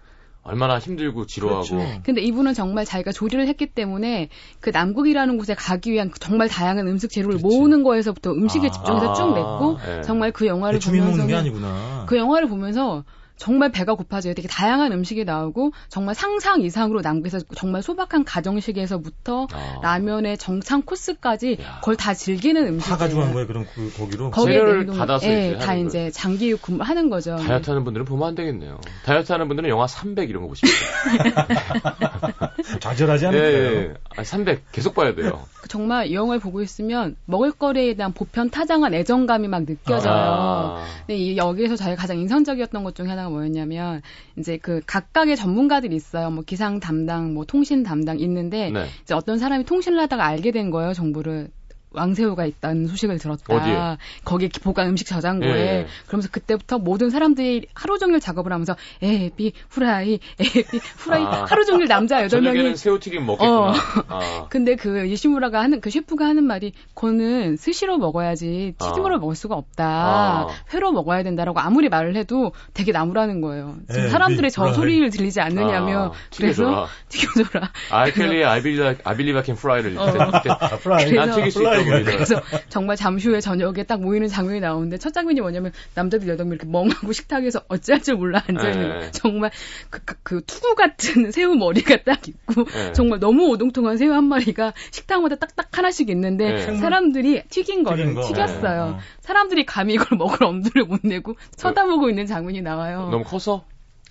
얼마나 0.42 0.80
힘들고 0.80 1.26
지루하고 1.26 1.68
그렇죠. 1.68 2.02
근데 2.04 2.22
이분은 2.22 2.54
정말 2.54 2.86
자기가 2.86 3.12
조리를 3.12 3.46
했기 3.46 3.66
때문에 3.68 4.30
그 4.62 4.70
남극이라는 4.70 5.38
곳에 5.38 5.54
가기 5.54 5.92
위한 5.92 6.10
그 6.10 6.18
정말 6.20 6.48
다양한 6.48 6.88
음식 6.88 7.12
재료를 7.12 7.38
그렇지. 7.38 7.58
모으는 7.58 7.84
거에서부터 7.84 8.32
음식에 8.32 8.68
아. 8.68 8.72
집중해서 8.72 9.14
쭉 9.14 9.34
냈고 9.34 9.78
예. 9.86 10.02
정말 10.04 10.32
그 10.32 10.48
영화를 10.48 10.80
대충이 10.80 11.00
먹는 11.00 11.16
게 11.16 11.22
보면서 11.24 11.38
아니구나. 11.38 12.06
그 12.08 12.16
영화를 12.16 12.48
보면서 12.48 13.04
정말 13.38 13.72
배가 13.72 13.94
고파져요. 13.94 14.34
되게 14.34 14.48
다양한 14.48 14.92
음식이 14.92 15.24
나오고 15.24 15.72
정말 15.90 16.16
상상 16.16 16.62
이상으로 16.62 17.02
남극에서 17.02 17.40
정말 17.56 17.82
소박한 17.84 18.26
가정식에서부터 18.26 19.48
아. 19.54 19.80
라면의 19.84 20.38
정창 20.38 20.82
코스까지 20.82 21.58
야. 21.62 21.78
그걸 21.80 21.96
다 21.96 22.14
즐기는 22.14 22.66
음식. 22.68 22.90
다 22.90 22.98
가지고 22.98 23.22
간 23.22 23.34
거예요, 23.34 23.48
그럼 23.48 23.66
그, 23.74 23.92
거기로? 23.96 24.32
재료를 24.32 24.86
받아서 24.88 25.28
예, 25.28 25.50
이제 25.52 25.58
다 25.60 25.72
하는 25.72 25.88
이제 25.88 26.10
장기육 26.12 26.62
근무하는 26.62 27.10
거죠. 27.10 27.36
다이어트 27.38 27.70
하는 27.70 27.84
분들은 27.84 28.06
보면 28.06 28.30
안 28.30 28.36
되겠네요. 28.36 28.80
다이어트 29.06 29.32
하는 29.32 29.48
분들은 29.48 29.70
영화 29.70 29.88
300 29.88 30.30
이런 30.30 30.42
거 30.44 30.50
보시면 30.50 30.74
좌절하지. 32.80 33.28
않을까요? 33.28 33.52
예, 33.52 33.76
예. 33.90 33.94
아, 34.18 34.24
300 34.24 34.72
계속 34.72 34.96
봐야 34.96 35.14
돼요. 35.16 35.46
정말 35.68 36.08
이 36.08 36.14
영화를 36.16 36.40
보고 36.40 36.62
있으면 36.62 37.16
먹을거리에 37.26 37.96
대한 37.96 38.14
보편 38.14 38.50
타장한 38.50 38.94
애정감이 38.94 39.48
막 39.48 39.66
느껴져요. 39.66 40.14
아. 40.14 40.86
근데 41.06 41.18
이 41.18 41.38
여기에서 41.38 41.76
저희가 41.76 42.02
가장 42.02 42.18
인상적이었던 42.20 42.84
것 42.84 42.96
중에 42.96 43.08
하나가 43.08 43.27
뭐였냐면 43.30 44.02
이제 44.38 44.58
그 44.58 44.82
각각의 44.86 45.36
전문가들이 45.36 45.96
있어요. 45.96 46.30
뭐 46.30 46.44
기상 46.44 46.80
담당, 46.80 47.34
뭐 47.34 47.46
통신 47.46 47.84
담당 47.84 48.20
있는데 48.20 48.72
네. 48.72 48.86
이제 49.02 49.14
어떤 49.14 49.38
사람이 49.38 49.66
통신을 49.66 50.00
하다가 50.00 50.26
알게 50.26 50.52
된 50.52 50.72
거예요. 50.72 50.94
정보를. 50.94 51.50
왕새우가 51.98 52.46
있다는 52.46 52.88
소식을 52.88 53.18
들었다. 53.18 53.44
어디에? 53.54 53.98
거기에 54.24 54.50
보관 54.64 54.88
음식 54.88 55.06
저장고에. 55.08 55.50
예. 55.50 55.88
그러면서 56.08 56.30
그때부터 56.32 56.78
모든 56.78 57.10
사람들이 57.10 57.68
하루 57.74 57.98
종일 57.98 58.20
작업을 58.20 58.52
하면서 58.54 58.76
에비 59.02 59.54
후라이, 59.70 60.20
에비 60.40 60.80
후라이 60.98 61.24
아. 61.24 61.46
하루 61.48 61.66
종일 61.66 61.88
남자 61.88 62.22
여덟 62.24 62.42
명이 62.42 62.76
새우튀김 62.76 63.26
먹겠구나. 63.26 63.52
어. 63.52 63.74
아. 64.08 64.48
근데 64.50 64.76
그 64.76 65.06
이시무라가 65.06 65.60
하는 65.62 65.82
그 65.82 65.90
셰프가 65.90 66.26
하는 66.26 66.44
말이 66.44 66.74
그거는 66.94 67.58
스시로 67.58 67.98
먹어야지 67.98 68.76
튀김으로 68.78 69.16
아. 69.16 69.20
먹을 69.20 69.36
수가 69.36 69.56
없다. 69.56 69.86
아. 69.86 70.48
회로 70.74 70.92
먹어야 70.92 71.24
된다라고 71.24 71.60
아무리 71.60 71.90
말을 71.90 72.16
해도 72.16 72.52
되게 72.74 72.92
나무라는 72.92 73.42
거예요. 73.42 73.76
지금 73.90 74.04
에이, 74.06 74.10
사람들의 74.10 74.52
저 74.52 74.64
후라이. 74.64 74.76
소리를 74.76 75.10
들리지 75.10 75.42
않느냐며 75.42 76.06
아, 76.08 76.12
그래서 76.36 76.88
튀겨줘라. 77.10 77.72
I 77.92 78.12
believe 78.12 78.46
I 78.46 79.44
can 79.44 79.58
fry를 79.58 79.98
어. 79.98 80.10
이렇게 80.10 80.50
아, 80.50 80.78
프라이. 80.78 81.12
난 81.14 81.32
튀길 81.32 81.52
수 81.52 81.62
있다고 81.62 81.87
믿어요. 81.90 82.04
그래서 82.16 82.42
정말 82.70 82.96
잠시 82.96 83.30
후에 83.30 83.40
저녁에 83.42 83.84
딱 83.84 84.02
모이는 84.02 84.28
장면이 84.28 84.60
나오는데 84.60 84.98
첫 84.98 85.14
장면이 85.14 85.42
뭐냐면 85.42 85.72
남자들 85.96 86.28
여덟 86.28 86.46
명 86.46 86.54
이렇게 86.56 86.68
멍하고 86.68 87.12
식탁에서 87.12 87.62
어찌할 87.68 88.02
줄 88.02 88.16
몰라 88.16 88.44
앉아 88.48 88.70
있는 88.70 88.90
네. 89.00 89.06
거. 89.06 89.12
정말 89.12 89.52
그, 89.90 90.02
그, 90.06 90.16
그 90.24 90.42
투구 90.46 90.76
같은 90.76 91.32
새우 91.32 91.56
머리가 91.56 91.98
딱 92.04 92.28
있고 92.28 92.64
네. 92.66 92.92
정말 92.94 93.20
너무 93.20 93.48
오동통한 93.50 93.98
새우 93.98 94.14
한 94.14 94.24
마리가 94.26 94.74
식탁마다 94.92 95.36
딱딱 95.36 95.78
하나씩 95.78 96.10
있는데 96.10 96.54
네. 96.66 96.76
사람들이 96.78 97.44
튀긴 97.50 97.84
거를 97.84 98.06
튀긴 98.06 98.16
거. 98.16 98.28
튀겼어요. 98.28 98.82
어, 98.82 98.86
어. 98.96 99.00
사람들이 99.22 99.66
감히 99.66 99.94
이걸 99.96 100.18
먹을 100.18 100.44
엄두를 100.44 100.86
못 100.86 101.02
내고 101.04 101.36
쳐다보고 101.56 102.10
있는 102.10 102.26
장면이 102.26 102.62
나와요. 102.62 103.10
너무 103.12 103.24
커서 103.24 103.66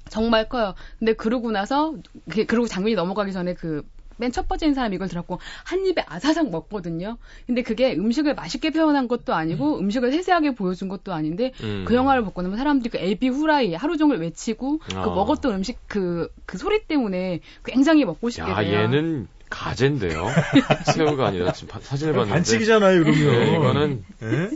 정말 0.09 0.49
커요. 0.49 0.75
근데 0.99 1.15
그러고 1.15 1.51
나서 1.51 1.95
그- 2.31 2.47
그러고 2.47 2.69
장면이 2.69 2.95
넘어가기 2.95 3.33
전에 3.33 3.55
그 3.55 3.83
맨 4.19 4.33
첫 4.33 4.49
번째인 4.49 4.75
사람이 4.75 4.97
이걸 4.97 5.09
들었고 5.09 5.39
한 5.65 5.87
입에 5.87 6.05
아사삭 6.07 6.51
먹거든요. 6.51 7.17
근데 7.47 7.63
그게 7.63 7.95
음식을 7.95 8.35
맛있게 8.35 8.71
표현한 8.71 9.09
것도 9.09 9.35
아니고 9.35 9.79
음. 9.81 9.91
식을 9.91 10.13
세세하게 10.13 10.55
보여준 10.55 10.89
것도 10.89 11.13
아닌데 11.15 11.53
음. 11.63 11.85
그 11.87 11.95
영화를 11.95 12.23
보고 12.25 12.43
나면 12.43 12.59
사람들이 12.59 12.91
그 12.91 12.99
에비 12.99 13.29
후라이 13.29 13.75
하루 13.75 13.97
종일 13.97 14.19
외치고 14.19 14.81
아. 14.95 15.03
그 15.03 15.09
먹었던 15.09 15.55
음식 15.55 15.79
그, 15.87 16.29
그 16.45 16.59
소리 16.59 16.85
때문에 16.87 17.41
굉장히 17.65 18.05
먹고 18.05 18.31
싶게 18.31 18.51
야 18.51 18.57
돼요. 18.61 18.81
얘는 18.81 19.29
가재인데요. 19.49 20.27
새우가 20.95 21.27
아니라 21.29 21.53
지금 21.53 21.69
바- 21.69 21.81
사진을 21.81 22.13
봤는데 22.15 22.35
반칙이잖아요, 22.35 23.05
그러면. 23.05 23.23
네, 23.39 23.55
이거는 23.55 24.05
예? 24.23 24.51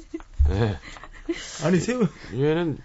네. 0.49 0.77
아니, 1.65 1.79
새우. 1.79 2.07
얘는 2.35 2.77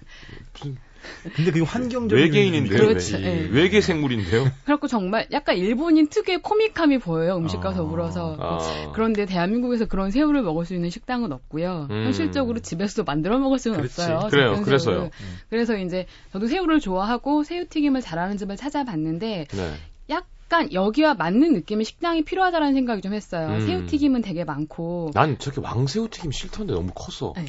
근데 1.36 1.52
그게 1.52 1.62
환경적인. 1.64 2.24
외계인인데요. 2.24 2.78
그렇죠. 2.88 3.18
외- 3.18 3.24
예. 3.24 3.50
외계 3.52 3.82
생물인데요. 3.82 4.52
그래갖고 4.66 4.88
정말 4.88 5.28
약간 5.32 5.58
일본인 5.58 6.08
특유의 6.08 6.42
코믹함이 6.42 7.00
보여요. 7.00 7.38
음식과 7.38 7.70
아. 7.70 7.74
더불어서. 7.74 8.38
아. 8.40 8.92
그런데 8.94 9.26
대한민국에서 9.26 9.86
그런 9.86 10.12
새우를 10.12 10.42
먹을 10.42 10.66
수 10.66 10.74
있는 10.74 10.90
식당은 10.90 11.32
없고요. 11.32 11.88
음. 11.90 12.04
현실적으로 12.06 12.60
집에서도 12.60 13.04
만들어 13.04 13.38
먹을 13.40 13.60
수는 13.60 13.78
그렇지. 13.78 14.02
없어요. 14.02 14.28
그래요. 14.30 14.62
그래서요. 14.64 14.96
새우를. 14.96 15.12
그래서 15.50 15.78
이제 15.78 16.06
저도 16.32 16.48
새우를 16.48 16.80
좋아하고 16.80 17.44
새우튀김을 17.44 18.02
잘하는 18.02 18.38
집을 18.38 18.56
찾아봤는데 18.58 19.48
네. 19.52 19.74
약간 20.10 20.72
여기와 20.74 21.16
맞는 21.16 21.54
느낌의 21.54 21.86
식당이 21.86 22.24
필요하다는 22.24 22.74
생각이 22.74 23.02
좀 23.02 23.14
했어요. 23.14 23.48
음. 23.56 23.66
새우튀김은 23.66 24.22
되게 24.22 24.44
많고. 24.44 25.12
난 25.14 25.38
저렇게 25.40 25.62
왕새우 25.62 26.10
튀김 26.10 26.32
싫던데 26.32 26.74
너무 26.74 26.92
커서 26.94 27.34
네. 27.36 27.46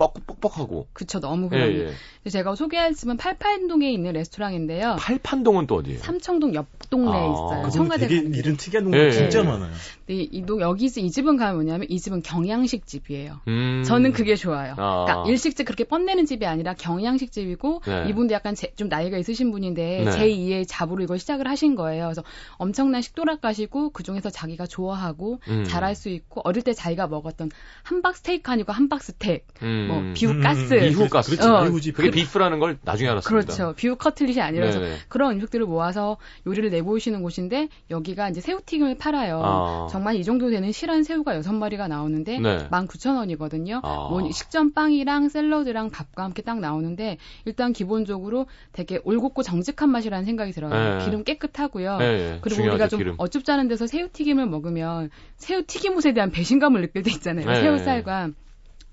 뻑뻑뻑뻑하고. 0.00 0.88
그쵸, 0.94 1.20
너무 1.20 1.46
예, 1.46 1.48
그러네. 1.50 1.74
예. 1.74 1.92
그래서 2.22 2.38
제가 2.38 2.54
소개할 2.54 2.94
집은 2.94 3.16
팔팔동에 3.18 3.90
있는 3.92 4.12
레스토랑인데요. 4.12 4.96
팔판동은 4.98 5.66
또 5.66 5.76
어디예요? 5.76 5.98
삼청동 6.00 6.54
옆 6.54 6.66
동네에 6.88 7.20
아. 7.20 7.24
있어요. 7.26 7.70
청와대 7.70 8.08
되게 8.08 8.22
가는. 8.22 8.34
이런 8.34 8.56
특이한 8.56 8.84
동네가 8.84 9.04
예, 9.04 9.10
진짜 9.12 9.40
예. 9.40 9.42
많아요. 9.44 9.70
근데 10.06 10.22
이, 10.22 10.42
동 10.46 10.60
여기 10.60 10.86
이 10.86 11.10
집은 11.10 11.36
가면 11.36 11.54
뭐냐면 11.56 11.86
이 11.90 12.00
집은 12.00 12.22
경양식 12.22 12.86
집이에요. 12.86 13.40
음. 13.48 13.84
저는 13.86 14.12
그게 14.12 14.34
좋아요. 14.36 14.74
아. 14.78 15.04
그러니까 15.04 15.28
일식집 15.30 15.66
그렇게 15.66 15.84
뻔내는 15.84 16.24
집이 16.26 16.46
아니라 16.46 16.74
경양식 16.74 17.30
집이고 17.30 17.82
네. 17.86 18.06
이분도 18.08 18.34
약간 18.34 18.54
제- 18.54 18.72
좀 18.76 18.88
나이가 18.88 19.18
있으신 19.18 19.50
분인데 19.52 20.04
네. 20.04 20.10
제2의 20.10 20.64
잡으로 20.66 21.02
이걸 21.04 21.18
시작을 21.18 21.46
하신 21.46 21.74
거예요. 21.74 22.04
그래서 22.06 22.22
엄청난 22.56 23.02
식도락가시고 23.02 23.90
그 23.90 24.02
중에서 24.02 24.30
자기가 24.30 24.66
좋아하고 24.66 25.40
음. 25.48 25.64
잘할 25.64 25.94
수 25.94 26.08
있고 26.08 26.40
어릴 26.44 26.62
때 26.62 26.72
자기가 26.72 27.06
먹었던 27.06 27.50
함박 27.82 28.16
스테이크 28.16 28.50
아니고 28.50 28.72
함박 28.72 29.02
스텍 29.02 29.46
음. 29.62 29.89
뭐 29.90 30.12
비후가스, 30.14 30.74
음, 30.74 30.80
비후가스. 30.80 31.30
그렇지, 31.30 31.48
어, 31.48 31.62
비후지. 31.64 31.92
그게 31.92 32.10
비프라는 32.10 32.58
걸 32.58 32.78
나중에 32.82 33.10
알았습니다. 33.10 33.46
그렇죠. 33.46 33.74
비후 33.76 33.96
커틀릿이 33.96 34.40
아니라서 34.40 34.80
네네. 34.80 34.96
그런 35.08 35.32
음식들을 35.32 35.66
모아서 35.66 36.16
요리를 36.46 36.70
내보이시는 36.70 37.22
곳인데 37.22 37.68
여기가 37.90 38.28
이제 38.28 38.40
새우튀김을 38.40 38.98
팔아요. 38.98 39.42
아. 39.44 39.88
정말 39.90 40.16
이 40.16 40.24
정도 40.24 40.50
되는 40.50 40.70
실한 40.72 41.02
새우가 41.02 41.40
6마리가 41.40 41.88
나오는데 41.88 42.38
네. 42.38 42.68
19,000원이거든요. 42.70 43.80
아. 43.82 44.08
뭐 44.10 44.30
식전 44.30 44.72
빵이랑 44.72 45.28
샐러드랑 45.28 45.90
밥과 45.90 46.24
함께 46.24 46.42
딱 46.42 46.60
나오는데 46.60 47.18
일단 47.44 47.72
기본적으로 47.72 48.46
되게 48.72 49.00
올곧고 49.04 49.42
정직한 49.42 49.90
맛이라는 49.90 50.24
생각이 50.24 50.52
들어요. 50.52 50.98
네. 50.98 51.04
기름 51.04 51.24
깨끗하고요. 51.24 51.98
예, 52.00 52.04
예. 52.04 52.38
그리고 52.40 52.56
중요하죠, 52.56 52.74
우리가 52.74 52.88
좀 52.88 52.98
기름. 52.98 53.16
않은 53.50 53.68
데서 53.68 53.86
새우튀김을 53.86 54.46
먹으면 54.46 55.10
새우튀김옷에 55.36 56.12
대한 56.12 56.30
배신감을 56.30 56.80
느낄 56.82 57.02
때 57.02 57.10
있잖아요. 57.10 57.46
네. 57.46 57.60
새우살과 57.60 58.30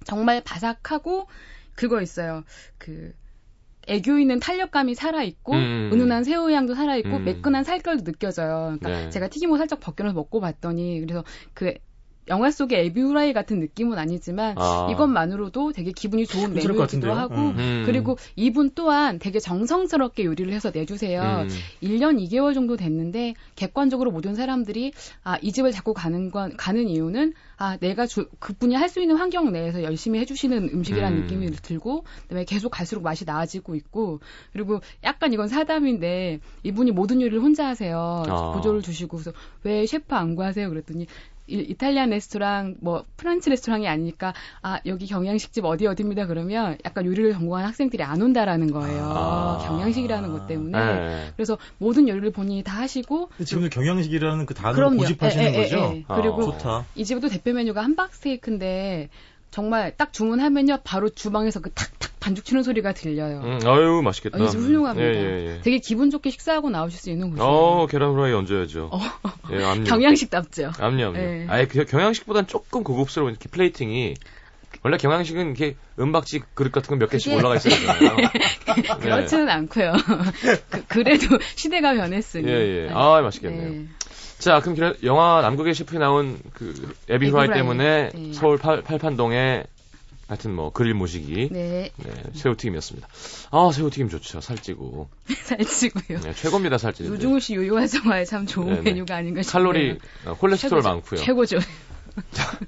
정말 0.07 0.41
바삭하고 0.43 1.27
그거 1.75 2.01
있어요. 2.01 2.43
그 2.77 3.13
애교 3.87 4.19
있는 4.19 4.39
탄력감이 4.39 4.95
살아있고 4.95 5.53
음. 5.53 5.89
은은한 5.93 6.23
새우 6.23 6.51
향도 6.51 6.75
살아있고 6.75 7.17
음. 7.17 7.23
매끈한 7.25 7.63
살결도 7.63 8.03
느껴져요. 8.03 8.77
그러니까 8.79 8.89
네. 8.89 9.09
제가 9.09 9.27
튀김옷 9.27 9.57
살짝 9.57 9.79
벗겨서 9.79 10.13
먹고 10.13 10.39
봤더니 10.39 10.99
그래서 11.01 11.23
그 11.53 11.73
영화 12.29 12.51
속의 12.51 12.85
에비후라이 12.87 13.33
같은 13.33 13.59
느낌은 13.59 13.97
아니지만 13.97 14.55
아. 14.57 14.87
이것만으로도 14.91 15.71
되게 15.71 15.91
기분이 15.91 16.25
좋은 16.25 16.53
메뉴이기도? 16.53 17.13
하고 17.13 17.35
음. 17.35 17.83
그리고 17.85 18.17
이분 18.35 18.71
또한 18.75 19.19
되게 19.19 19.39
정성스럽게 19.39 20.25
요리를 20.25 20.51
해서 20.51 20.71
내주세요. 20.73 21.21
음. 21.21 21.49
1년 21.81 22.21
2개월 22.27 22.53
정도 22.53 22.75
됐는데 22.75 23.35
객관적으로 23.55 24.11
모든 24.11 24.35
사람들이 24.35 24.93
아, 25.23 25.37
이 25.41 25.51
집을 25.51 25.71
자꾸 25.71 25.93
가는 25.93 26.31
건 26.31 26.57
가는 26.57 26.87
이유는 26.87 27.33
아, 27.57 27.77
내가 27.77 28.05
주, 28.05 28.27
그분이 28.39 28.75
할 28.75 28.87
수 28.87 29.01
있는 29.01 29.17
환경 29.17 29.51
내에서 29.51 29.83
열심히 29.83 30.17
해 30.19 30.25
주시는 30.25 30.69
음식이라는 30.73 31.17
음. 31.17 31.21
느낌이 31.23 31.51
들고 31.51 32.05
그다음에 32.23 32.45
계속 32.45 32.69
갈수록 32.69 33.01
맛이 33.01 33.25
나아지고 33.25 33.75
있고 33.75 34.21
그리고 34.53 34.79
약간 35.03 35.33
이건 35.33 35.49
사담인데 35.49 36.39
이분이 36.63 36.91
모든 36.91 37.21
요리를 37.21 37.41
혼자 37.41 37.67
하세요. 37.67 38.23
아. 38.27 38.53
보조를 38.53 38.81
주시고 38.81 39.17
그래서 39.17 39.33
왜 39.63 39.85
셰프 39.85 40.15
안 40.15 40.35
구하세요? 40.35 40.69
그랬더니 40.69 41.07
이- 41.47 41.65
이탈리안 41.69 42.09
레스토랑 42.09 42.75
뭐 42.81 43.05
프란츠 43.17 43.49
레스토랑이 43.49 43.87
아니니까 43.87 44.33
아 44.61 44.79
여기 44.85 45.05
경양식집 45.07 45.63
어디 45.65 45.87
어디입니다 45.87 46.27
그러면 46.27 46.77
약간 46.85 47.05
요리를 47.05 47.33
전공한 47.33 47.65
학생들이 47.65 48.03
안 48.03 48.21
온다라는 48.21 48.71
거예요 48.71 49.03
아. 49.03 49.65
경양식이라는 49.67 50.31
것 50.31 50.47
때문에 50.47 50.77
예. 50.77 51.31
그래서 51.35 51.57
모든 51.77 52.07
요리를 52.09 52.31
본인이 52.31 52.63
다 52.63 52.77
하시고 52.79 53.27
근데 53.29 53.45
지금도 53.45 53.69
경양식이라는 53.69 54.45
그 54.45 54.53
단어를 54.53 54.75
그럼요. 54.75 54.97
고집하시는 54.97 55.45
예, 55.45 55.53
예, 55.57 55.61
거죠? 55.63 55.77
예, 55.93 55.97
예. 55.97 56.05
그리고 56.07 56.41
아. 56.41 56.45
좋다. 56.45 56.85
이 56.95 57.05
집도 57.05 57.29
대표 57.29 57.53
메뉴가 57.53 57.83
함박 57.83 58.13
스테이크인데 58.13 59.09
정말 59.51 59.95
딱 59.95 60.13
주문하면요 60.13 60.79
바로 60.83 61.09
주방에서 61.09 61.61
그 61.61 61.71
탁탁 61.71 62.11
반죽 62.19 62.45
치는 62.45 62.63
소리가 62.63 62.93
들려요. 62.93 63.41
음, 63.43 63.59
아유, 63.65 64.01
맛있겠다. 64.03 64.37
어, 64.37 64.45
이집 64.45 64.59
훌륭합니다. 64.59 65.07
예, 65.07 65.13
예, 65.13 65.55
예. 65.55 65.61
되게 65.61 65.77
기분 65.79 66.09
좋게 66.09 66.29
식사하고 66.29 66.69
나오실 66.69 66.99
수 66.99 67.09
있는 67.09 67.29
곳이에요. 67.29 67.47
어, 67.47 67.87
계란 67.87 68.11
후라이 68.11 68.33
얹어야죠. 68.33 68.91
예, 69.53 69.63
압류. 69.63 69.83
경양식 69.85 70.29
답죠. 70.29 70.71
압류, 70.77 71.07
압류. 71.07 71.19
예. 71.19 71.45
아예 71.47 71.65
그 71.65 71.85
경양식보단 71.85 72.47
조금 72.47 72.83
고급스러운 72.83 73.31
이렇게 73.31 73.47
플레이팅이 73.49 74.15
원래 74.83 74.97
경양식은 74.97 75.45
이렇게 75.47 75.75
은박지 75.99 76.41
그릇 76.53 76.71
같은 76.71 76.89
거몇 76.89 77.09
개씩 77.09 77.33
올라가 77.33 77.55
있어야 77.55 77.75
되잖아요. 77.75 78.15
네. 78.75 78.97
그렇지는 78.99 79.49
않고요. 79.49 79.93
그, 80.87 80.99
래도 80.99 81.39
시대가 81.55 81.93
변했으니. 81.93 82.47
예, 82.49 82.85
예. 82.85 82.89
아, 82.93 83.21
맛있겠네요. 83.21 83.69
네. 83.69 83.87
자, 84.39 84.59
그럼 84.61 84.75
기라- 84.75 84.93
영화 85.03 85.41
남극의 85.41 85.73
셰프에 85.73 85.99
나온 85.99 86.39
그 86.53 86.95
에비 87.09 87.29
후라이. 87.29 87.47
때문에 87.49 88.09
네. 88.13 88.33
서울 88.33 88.57
팔, 88.57 88.81
팔판동에 88.81 89.63
하여튼 90.27 90.53
뭐 90.53 90.71
그릴 90.71 90.93
모시기 90.93 91.49
네, 91.51 91.89
네, 91.95 92.11
새우튀김이었습니다. 92.33 93.07
아, 93.51 93.71
새우튀김 93.73 94.09
좋죠. 94.09 94.41
살찌고. 94.41 95.07
살찌고요. 95.45 96.19
네, 96.19 96.33
최고입니다, 96.33 96.77
살찌는. 96.77 97.11
노중우 97.11 97.39
씨 97.39 97.55
요요 97.55 97.75
활성화에 97.77 98.25
참 98.25 98.45
좋은 98.45 98.67
네네. 98.67 98.81
메뉴가 98.81 99.15
아닌가 99.15 99.41
싶어요. 99.41 99.63
칼로리, 99.63 99.97
어, 100.25 100.33
콜레스테롤 100.35 100.81
최고죠. 100.81 100.89
많고요. 100.89 101.19
최고죠. 101.21 101.59
자, 102.31 102.59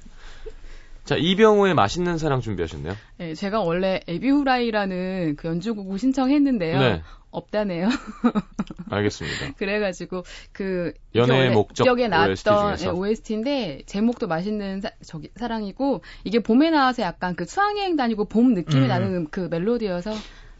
이병호의 1.18 1.74
맛있는 1.74 2.18
사랑 2.18 2.42
준비하셨네요. 2.42 2.96
네, 3.18 3.34
제가 3.34 3.62
원래 3.62 4.02
에비후라이라는 4.08 5.36
그 5.38 5.48
연주곡을 5.48 5.98
신청했는데요. 6.00 6.80
네. 6.80 7.02
없다네요. 7.32 7.90
알겠습니다. 8.90 9.54
그래가지고 9.58 10.24
그 10.52 10.94
연애의 11.14 11.52
목적 11.52 11.84
기억에 11.84 12.08
OST 12.08 12.10
나왔던 12.10 12.78
중에서. 12.78 12.94
OST인데 12.94 13.84
제목도 13.86 14.28
맛있는 14.28 14.82
사, 14.82 14.90
저기 15.06 15.30
사랑이고 15.36 16.02
이게 16.24 16.40
봄에 16.40 16.72
나와서 16.72 17.04
약간 17.04 17.36
그 17.36 17.46
수학여행 17.46 17.96
다니고 17.96 18.26
봄 18.26 18.54
느낌이 18.54 18.84
음. 18.84 18.88
나는 18.88 19.28
그 19.30 19.48
멜로디여서 19.52 20.12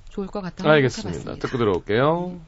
좋을 0.10 0.28
것 0.28 0.42
같아서 0.42 0.70
알겠습니다. 0.70 1.10
해봤습니다. 1.10 1.48
듣고 1.48 1.58
들어올게요. 1.58 2.40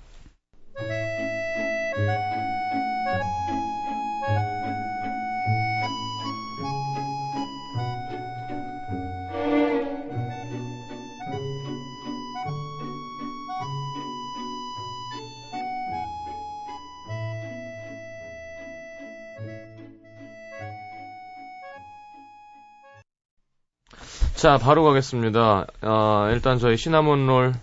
자, 24.41 24.57
바로 24.57 24.83
가겠습니다. 24.83 25.67
어, 25.83 26.29
일단 26.31 26.57
저희 26.57 26.75
시나몬 26.75 27.27
롤 27.27 27.53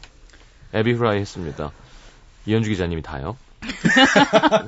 에비후라이 0.73 1.19
했습니다. 1.19 1.73
이현주 2.47 2.71
기자님이 2.71 3.03
다요. 3.03 3.37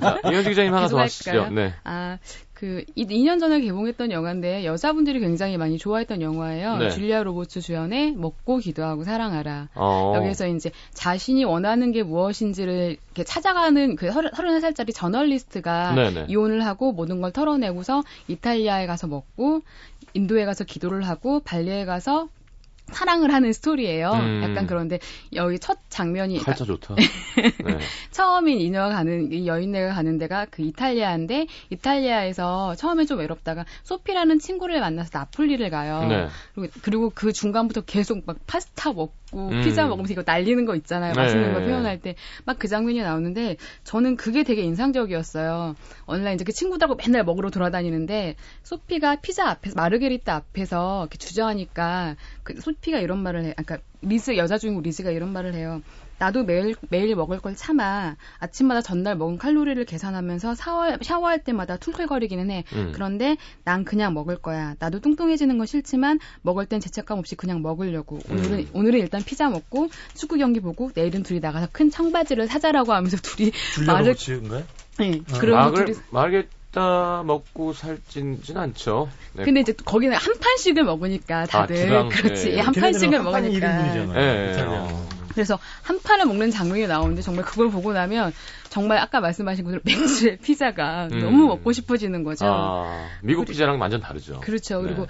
자, 0.01 0.19
이현주 0.25 0.49
기자님 0.49 0.75
하나 0.75 0.89
더 0.89 0.99
하시죠. 0.99 1.51
네. 1.51 1.73
아, 1.85 2.19
그, 2.61 2.85
이- 2.95 3.07
2년 3.07 3.41
전에 3.41 3.59
개봉했던 3.63 4.11
영화인데, 4.11 4.67
여자분들이 4.67 5.19
굉장히 5.19 5.57
많이 5.57 5.79
좋아했던 5.79 6.21
영화예요. 6.21 6.77
네. 6.77 6.91
줄리아 6.91 7.23
로버츠 7.23 7.63
주연의 7.63 8.13
먹고 8.13 8.59
기도하고 8.59 9.03
사랑하라. 9.03 9.71
어. 9.75 10.13
여기서 10.17 10.47
이제 10.49 10.71
자신이 10.93 11.45
원하는 11.45 11.91
게 11.91 12.03
무엇인지를 12.03 12.99
이렇게 13.03 13.25
찾아가는 13.25 13.97
그 13.97 14.11
31살짜리 14.11 14.95
저널리스트가 14.95 15.95
네네. 15.95 16.27
이혼을 16.29 16.67
하고 16.67 16.93
모든 16.93 17.23
걸 17.23 17.33
털어내고서 17.33 18.03
이탈리아에 18.29 18.87
가서 18.87 19.07
먹고, 19.07 19.63
인도에 20.13 20.45
가서 20.45 20.65
기도를 20.65 21.01
하고, 21.09 21.41
발리에 21.41 21.87
가서 21.87 22.29
사랑을 22.93 23.33
하는 23.33 23.53
스토리예요. 23.53 24.11
음. 24.11 24.43
약간 24.43 24.67
그런데 24.67 24.99
여기 25.35 25.59
첫 25.59 25.79
장면이 25.89 26.39
칼자 26.39 26.65
좋다. 26.65 26.95
네. 26.97 27.05
처음인 28.11 28.61
이녀가 28.61 28.91
가는 28.91 29.33
이 29.33 29.47
여인네가 29.47 29.95
가는 29.95 30.19
데가 30.19 30.47
그 30.51 30.63
이탈리아인데 30.63 31.47
이탈리아에서 31.71 32.75
처음에 32.75 33.05
좀 33.05 33.19
외롭다가 33.19 33.65
소피라는 33.83 34.39
친구를 34.39 34.81
만나서 34.81 35.11
나폴리를 35.13 35.69
가요. 35.71 36.07
네. 36.09 36.29
그리고, 36.55 36.73
그리고 36.83 37.13
그 37.15 37.33
중간부터 37.33 37.83
계속 37.83 38.23
막 38.27 38.37
파스타 38.47 38.93
먹고 38.93 39.20
음. 39.35 39.63
피자 39.63 39.87
먹으면서 39.87 40.13
이거 40.13 40.23
날리는 40.27 40.65
거 40.65 40.75
있잖아요. 40.77 41.13
네. 41.13 41.21
맛있는 41.21 41.53
거 41.55 41.61
표현할 41.61 42.01
때 42.01 42.15
막 42.45 42.59
그 42.59 42.69
장면이 42.69 43.01
나오는데 43.01 43.57
저는 43.85 44.17
그게 44.17 44.43
되게 44.43 44.63
인상적이었어요. 44.63 45.77
온라인 46.07 46.35
이제 46.35 46.45
그 46.45 46.53
친구들하고 46.53 46.97
맨날 46.97 47.25
먹으러 47.25 47.51
돌아다니는데 47.51 48.37
소피가 48.65 49.17
피자 49.17 49.49
앞에서 49.49 49.75
마르게리타 49.77 50.35
앞에서 50.35 51.03
이렇게 51.05 51.17
주저하니까 51.19 52.17
그 52.43 52.61
소피가 52.61 52.99
이런 52.99 53.19
말을 53.23 53.45
해. 53.45 53.55
그러니까 53.57 53.79
리즈 54.03 54.37
여자 54.37 54.59
주인공 54.59 54.83
리즈가 54.83 55.11
이런 55.11 55.33
말을 55.33 55.55
해요. 55.55 55.81
나도 56.21 56.45
매일 56.45 56.75
매일 56.91 57.17
먹을 57.17 57.41
걸 57.41 57.57
참아. 57.57 58.17
아침마다 58.39 58.83
전날 58.83 59.17
먹은 59.17 59.39
칼로리를 59.39 59.83
계산하면서 59.87 60.55
샤워, 60.55 60.99
샤워할 61.01 61.43
때마다 61.43 61.79
툴툴거리기는 61.79 62.51
해. 62.51 62.65
음. 62.75 62.93
그런데 62.95 63.39
난 63.65 63.85
그냥 63.87 64.13
먹을 64.13 64.37
거야. 64.37 64.75
나도 64.79 65.01
뚱뚱해지는 65.01 65.57
건 65.57 65.67
싫지만 65.67 66.19
먹을 66.43 66.67
땐 66.67 66.79
죄책감 66.79 67.19
없이 67.19 67.37
그냥 67.37 67.63
먹으려고. 67.63 68.19
오늘은 68.31 68.59
음. 68.59 68.69
오늘은 68.75 69.01
일단 69.01 69.23
피자 69.25 69.49
먹고 69.49 69.89
축구 70.15 70.37
경기 70.37 70.61
보고 70.61 70.91
내일은 70.95 71.23
둘이 71.23 71.41
나가서 71.41 71.69
큰 71.73 71.91
청바지를 71.91 72.49
사자라고 72.49 72.93
하면서 72.93 73.17
둘이 73.17 73.51
말을- 73.87 74.09
로버츠인가요? 74.09 74.63
네, 74.99 75.23
어. 75.33 75.39
그런 75.39 75.57
막을, 75.59 75.87
둘이 75.87 75.99
말겠다 76.11 77.23
먹고 77.25 77.73
살찐진 77.73 78.59
않죠. 78.59 79.09
네. 79.33 79.45
근데 79.45 79.61
이제 79.61 79.73
거기는 79.73 80.15
한 80.15 80.35
판씩을 80.39 80.85
먹으니까 80.85 81.47
다들 81.47 81.77
주당, 81.77 82.09
그렇지 82.11 82.51
예. 82.53 82.61
한 82.61 82.75
판씩을 82.75 83.15
한판 83.15 83.33
먹으니까 83.43 83.67
1인분이잖아요. 83.67 84.17
예, 84.17 84.21
예. 84.49 84.53
이탈리아는. 84.53 84.79
어. 84.93 85.09
그래서 85.41 85.59
한 85.81 86.03
판을 86.03 86.27
먹는 86.27 86.51
장면이 86.51 86.87
나오는데 86.87 87.23
정말 87.23 87.47
그걸 87.47 87.71
보고 87.71 87.95
나면 87.95 88.35
정말 88.69 88.99
아까 88.99 89.21
말씀하신 89.21 89.65
것처럼 89.65 89.81
맥주의 89.87 90.37
피자가 90.37 91.09
음. 91.11 91.19
너무 91.19 91.47
먹고 91.47 91.73
싶어지는 91.73 92.25
거죠. 92.25 92.45
아, 92.47 93.09
미국 93.23 93.47
피자랑 93.47 93.81
완전 93.81 94.03
다르죠. 94.03 94.41
그렇죠. 94.41 94.83
네. 94.83 94.89
그리고 94.89 95.07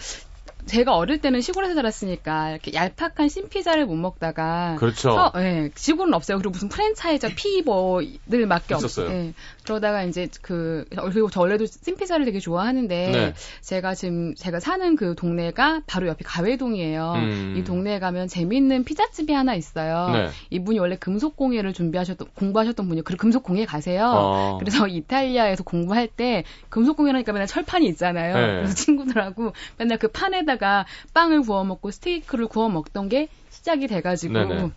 제가 0.67 0.97
어릴 0.97 1.21
때는 1.21 1.41
시골에서 1.41 1.75
자랐으니까 1.75 2.51
이렇게 2.51 2.73
얄팍한 2.75 3.29
신피자를 3.29 3.87
못 3.87 3.95
먹다가 3.97 4.77
그렇죠. 4.79 5.11
서- 5.11 5.33
예, 5.37 5.71
지금은 5.75 6.15
없어요. 6.15 6.39
그리고 6.39 6.51
무슨 6.51 6.69
프랜차이즈 6.69 7.35
피버들 7.35 8.49
밖에 8.49 8.75
있었어요. 8.77 9.07
없어요. 9.07 9.11
예, 9.11 9.33
그러다가 9.65 10.03
이제 10.05 10.29
그 10.43 10.85
그리고 10.91 11.31
저 11.31 11.41
원래도 11.41 11.67
찐피자를 11.67 12.25
되게 12.25 12.39
좋아하는데 12.41 13.11
네. 13.11 13.35
제가 13.63 13.95
지금 13.95 14.35
제가 14.35 14.61
사는 14.61 14.97
그 14.97 15.15
동네가 15.15 15.83
바로 15.87 16.07
옆이 16.09 16.25
가회동이에요. 16.25 17.13
음. 17.17 17.55
이 17.57 17.65
동네에 17.65 17.99
가면 17.99 18.29
재미있는 18.29 18.85
피자집이 18.85 19.33
하나 19.33 19.55
있어요. 19.55 20.11
네. 20.13 20.29
이분이 20.51 20.79
원래 20.79 20.97
금속공예를 20.97 21.73
준비하셨던 21.73 22.29
공부하셨던 22.35 22.89
분이 22.89 23.03
그 23.03 23.17
금속공예 23.17 23.67
가세요. 23.67 24.11
어. 24.15 24.59
그래서 24.59 24.87
이탈리아에서 24.89 25.63
공부할 25.65 26.09
때 26.09 26.45
금속공예라니까 26.69 27.33
맨날 27.33 27.47
철판이 27.47 27.87
있잖아요. 27.89 28.35
네. 28.35 28.47
그래서 28.57 28.75
친구들하고 28.75 29.53
맨날 29.79 29.99
그 29.99 30.09
판에다 30.09 30.50
가 30.57 30.87
빵을 31.15 31.43
구워 31.43 31.65
먹고 31.65 31.91
스테이크를 31.91 32.47
구워 32.49 32.69
먹던 32.69 33.09
게 33.09 33.29
시작이 33.51 33.87
돼가지고 33.87 34.33
네네. 34.33 34.71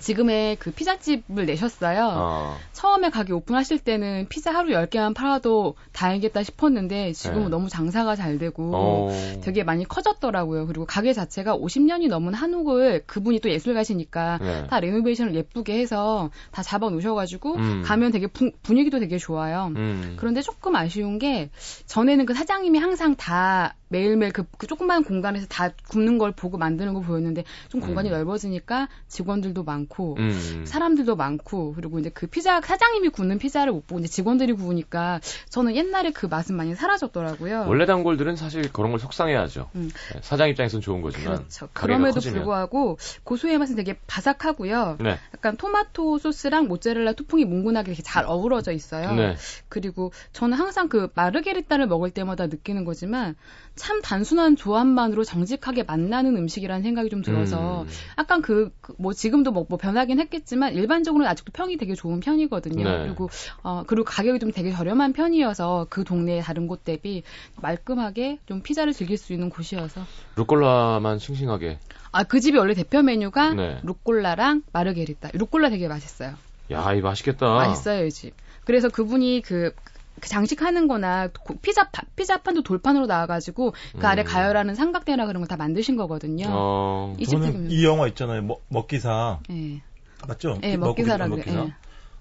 지금의 0.00 0.56
그 0.56 0.70
피자집을 0.70 1.46
내셨어요. 1.46 2.08
아, 2.12 2.58
처음에 2.72 3.08
가게 3.08 3.32
오픈하실 3.32 3.78
때는 3.78 4.26
피자 4.28 4.52
하루 4.52 4.70
10개만 4.72 5.14
팔아도 5.14 5.76
다행이겠다 5.92 6.42
싶었는데 6.42 7.12
지금은 7.12 7.44
네. 7.44 7.48
너무 7.48 7.70
장사가 7.70 8.14
잘 8.14 8.38
되고 8.38 8.70
어. 8.74 9.40
되게 9.42 9.64
많이 9.64 9.84
커졌더라고요. 9.88 10.66
그리고 10.66 10.84
가게 10.84 11.14
자체가 11.14 11.56
50년이 11.56 12.08
넘은 12.08 12.34
한옥을 12.34 13.04
그분이 13.06 13.40
또 13.40 13.48
예술가시니까 13.48 14.38
네. 14.42 14.66
다 14.66 14.78
레노베이션을 14.80 15.34
예쁘게 15.36 15.78
해서 15.78 16.30
다 16.50 16.62
잡아 16.62 16.90
놓으셔가지고 16.90 17.54
음. 17.54 17.82
가면 17.86 18.12
되게 18.12 18.26
부- 18.26 18.52
분위기도 18.62 18.98
되게 19.00 19.16
좋아요. 19.16 19.72
음. 19.74 20.16
그런데 20.18 20.42
조금 20.42 20.76
아쉬운 20.76 21.18
게 21.18 21.48
전에는 21.86 22.26
그 22.26 22.34
사장님이 22.34 22.78
항상 22.78 23.14
다 23.14 23.74
매일매일 23.94 24.32
그, 24.32 24.42
그 24.58 24.66
조그만 24.66 25.04
공간에서 25.04 25.46
다 25.46 25.70
굽는 25.88 26.18
걸 26.18 26.32
보고 26.32 26.58
만드는 26.58 26.94
거 26.94 27.00
보였는데 27.00 27.44
좀 27.68 27.80
공간이 27.80 28.08
음. 28.08 28.14
넓어지니까 28.14 28.88
직원들도 29.06 29.62
많고 29.62 30.16
음. 30.18 30.64
사람들도 30.66 31.14
많고 31.14 31.74
그리고 31.74 32.00
이제 32.00 32.10
그 32.10 32.26
피자 32.26 32.60
사장님이 32.60 33.10
굽는 33.10 33.38
피자를 33.38 33.72
못 33.72 33.86
보고 33.86 34.00
이제 34.00 34.08
직원들이 34.08 34.54
구우니까 34.54 35.20
저는 35.48 35.76
옛날에 35.76 36.10
그 36.10 36.26
맛은 36.26 36.56
많이 36.56 36.74
사라졌더라고요. 36.74 37.66
원래 37.68 37.86
단골들은 37.86 38.34
사실 38.34 38.72
그런 38.72 38.90
걸 38.90 38.98
속상해하죠. 38.98 39.70
음. 39.76 39.90
네, 40.12 40.20
사장 40.22 40.48
입장에서는 40.48 40.82
좋은 40.82 41.00
거지만 41.00 41.36
그렇죠. 41.36 41.68
그럼에도 41.72 42.14
커지면. 42.14 42.38
불구하고 42.38 42.98
고소의 43.22 43.58
맛은 43.58 43.76
되게 43.76 43.96
바삭하고요. 44.08 44.96
네. 45.00 45.18
약간 45.34 45.56
토마토 45.56 46.18
소스랑 46.18 46.66
모짜렐라 46.66 47.12
토핑이 47.12 47.44
뭉근하게 47.44 47.92
이렇게 47.92 48.02
잘 48.02 48.24
어우러져 48.26 48.72
있어요. 48.72 49.12
네. 49.12 49.36
그리고 49.68 50.12
저는 50.32 50.58
항상 50.58 50.88
그 50.88 51.10
마르게리따를 51.14 51.86
먹을 51.86 52.10
때마다 52.10 52.48
느끼는 52.48 52.84
거지만 52.84 53.36
참 53.84 54.00
단순한 54.00 54.56
조합만으로 54.56 55.24
정직하게 55.24 55.82
맛나는 55.82 56.34
음식이라는 56.38 56.82
생각이 56.82 57.10
좀 57.10 57.20
들어서 57.20 57.82
음. 57.82 57.88
약간 58.18 58.40
그 58.40 58.70
뭐 58.98 59.12
지금도 59.12 59.50
뭐, 59.50 59.66
뭐 59.68 59.76
변하긴 59.78 60.20
했겠지만 60.20 60.72
일반적으로는 60.74 61.28
아직도 61.30 61.52
평이 61.52 61.76
되게 61.76 61.94
좋은 61.94 62.20
편이거든요. 62.20 62.84
네. 62.84 63.02
그리고 63.04 63.28
어 63.62 63.82
그리고 63.86 64.04
가격이 64.04 64.38
좀 64.38 64.52
되게 64.52 64.70
저렴한 64.72 65.12
편이어서 65.12 65.86
그 65.90 66.04
동네 66.04 66.40
다른 66.40 66.66
곳 66.66 66.84
대비 66.84 67.22
말끔하게 67.60 68.38
좀 68.46 68.62
피자를 68.62 68.92
즐길 68.92 69.16
수 69.18 69.32
있는 69.34 69.50
곳이어서 69.50 70.02
루꼴라만 70.36 71.18
싱싱하게. 71.18 71.78
아 72.12 72.24
그 72.24 72.40
집이 72.40 72.56
원래 72.56 72.74
대표 72.74 73.02
메뉴가 73.02 73.54
네. 73.54 73.78
루꼴라랑 73.82 74.62
마르게리따. 74.72 75.30
루꼴라 75.34 75.68
되게 75.70 75.88
맛있어요. 75.88 76.34
야, 76.70 76.92
이 76.94 77.00
맛있겠다. 77.00 77.46
맛있어요 77.54 78.06
이 78.06 78.10
집. 78.10 78.32
그래서 78.64 78.88
그분이 78.88 79.42
그, 79.44 79.72
그 79.74 79.92
장식하는 80.22 80.88
거나 80.88 81.28
고- 81.28 81.56
피자 81.60 81.88
파- 81.90 82.02
피자판도 82.16 82.62
돌판으로 82.62 83.06
나와 83.06 83.26
가지고 83.26 83.74
그 83.98 84.06
아래 84.06 84.22
음. 84.22 84.24
가열하는 84.24 84.74
삼각대나 84.74 85.26
그런 85.26 85.42
거 85.42 85.46
다 85.48 85.56
만드신 85.56 85.96
거거든요. 85.96 86.46
어. 86.48 87.14
이집 87.18 87.40
되게 87.40 87.52
저는 87.52 87.70
이 87.70 87.84
영화 87.84 88.06
있잖아요. 88.08 88.42
먹, 88.42 88.62
먹기사. 88.68 89.40
예. 89.50 89.80
맞죠? 90.26 90.58
예, 90.62 90.76
먹기사라 90.76 91.28
그래. 91.28 91.36
먹기사. 91.36 91.64
예. 91.66 91.74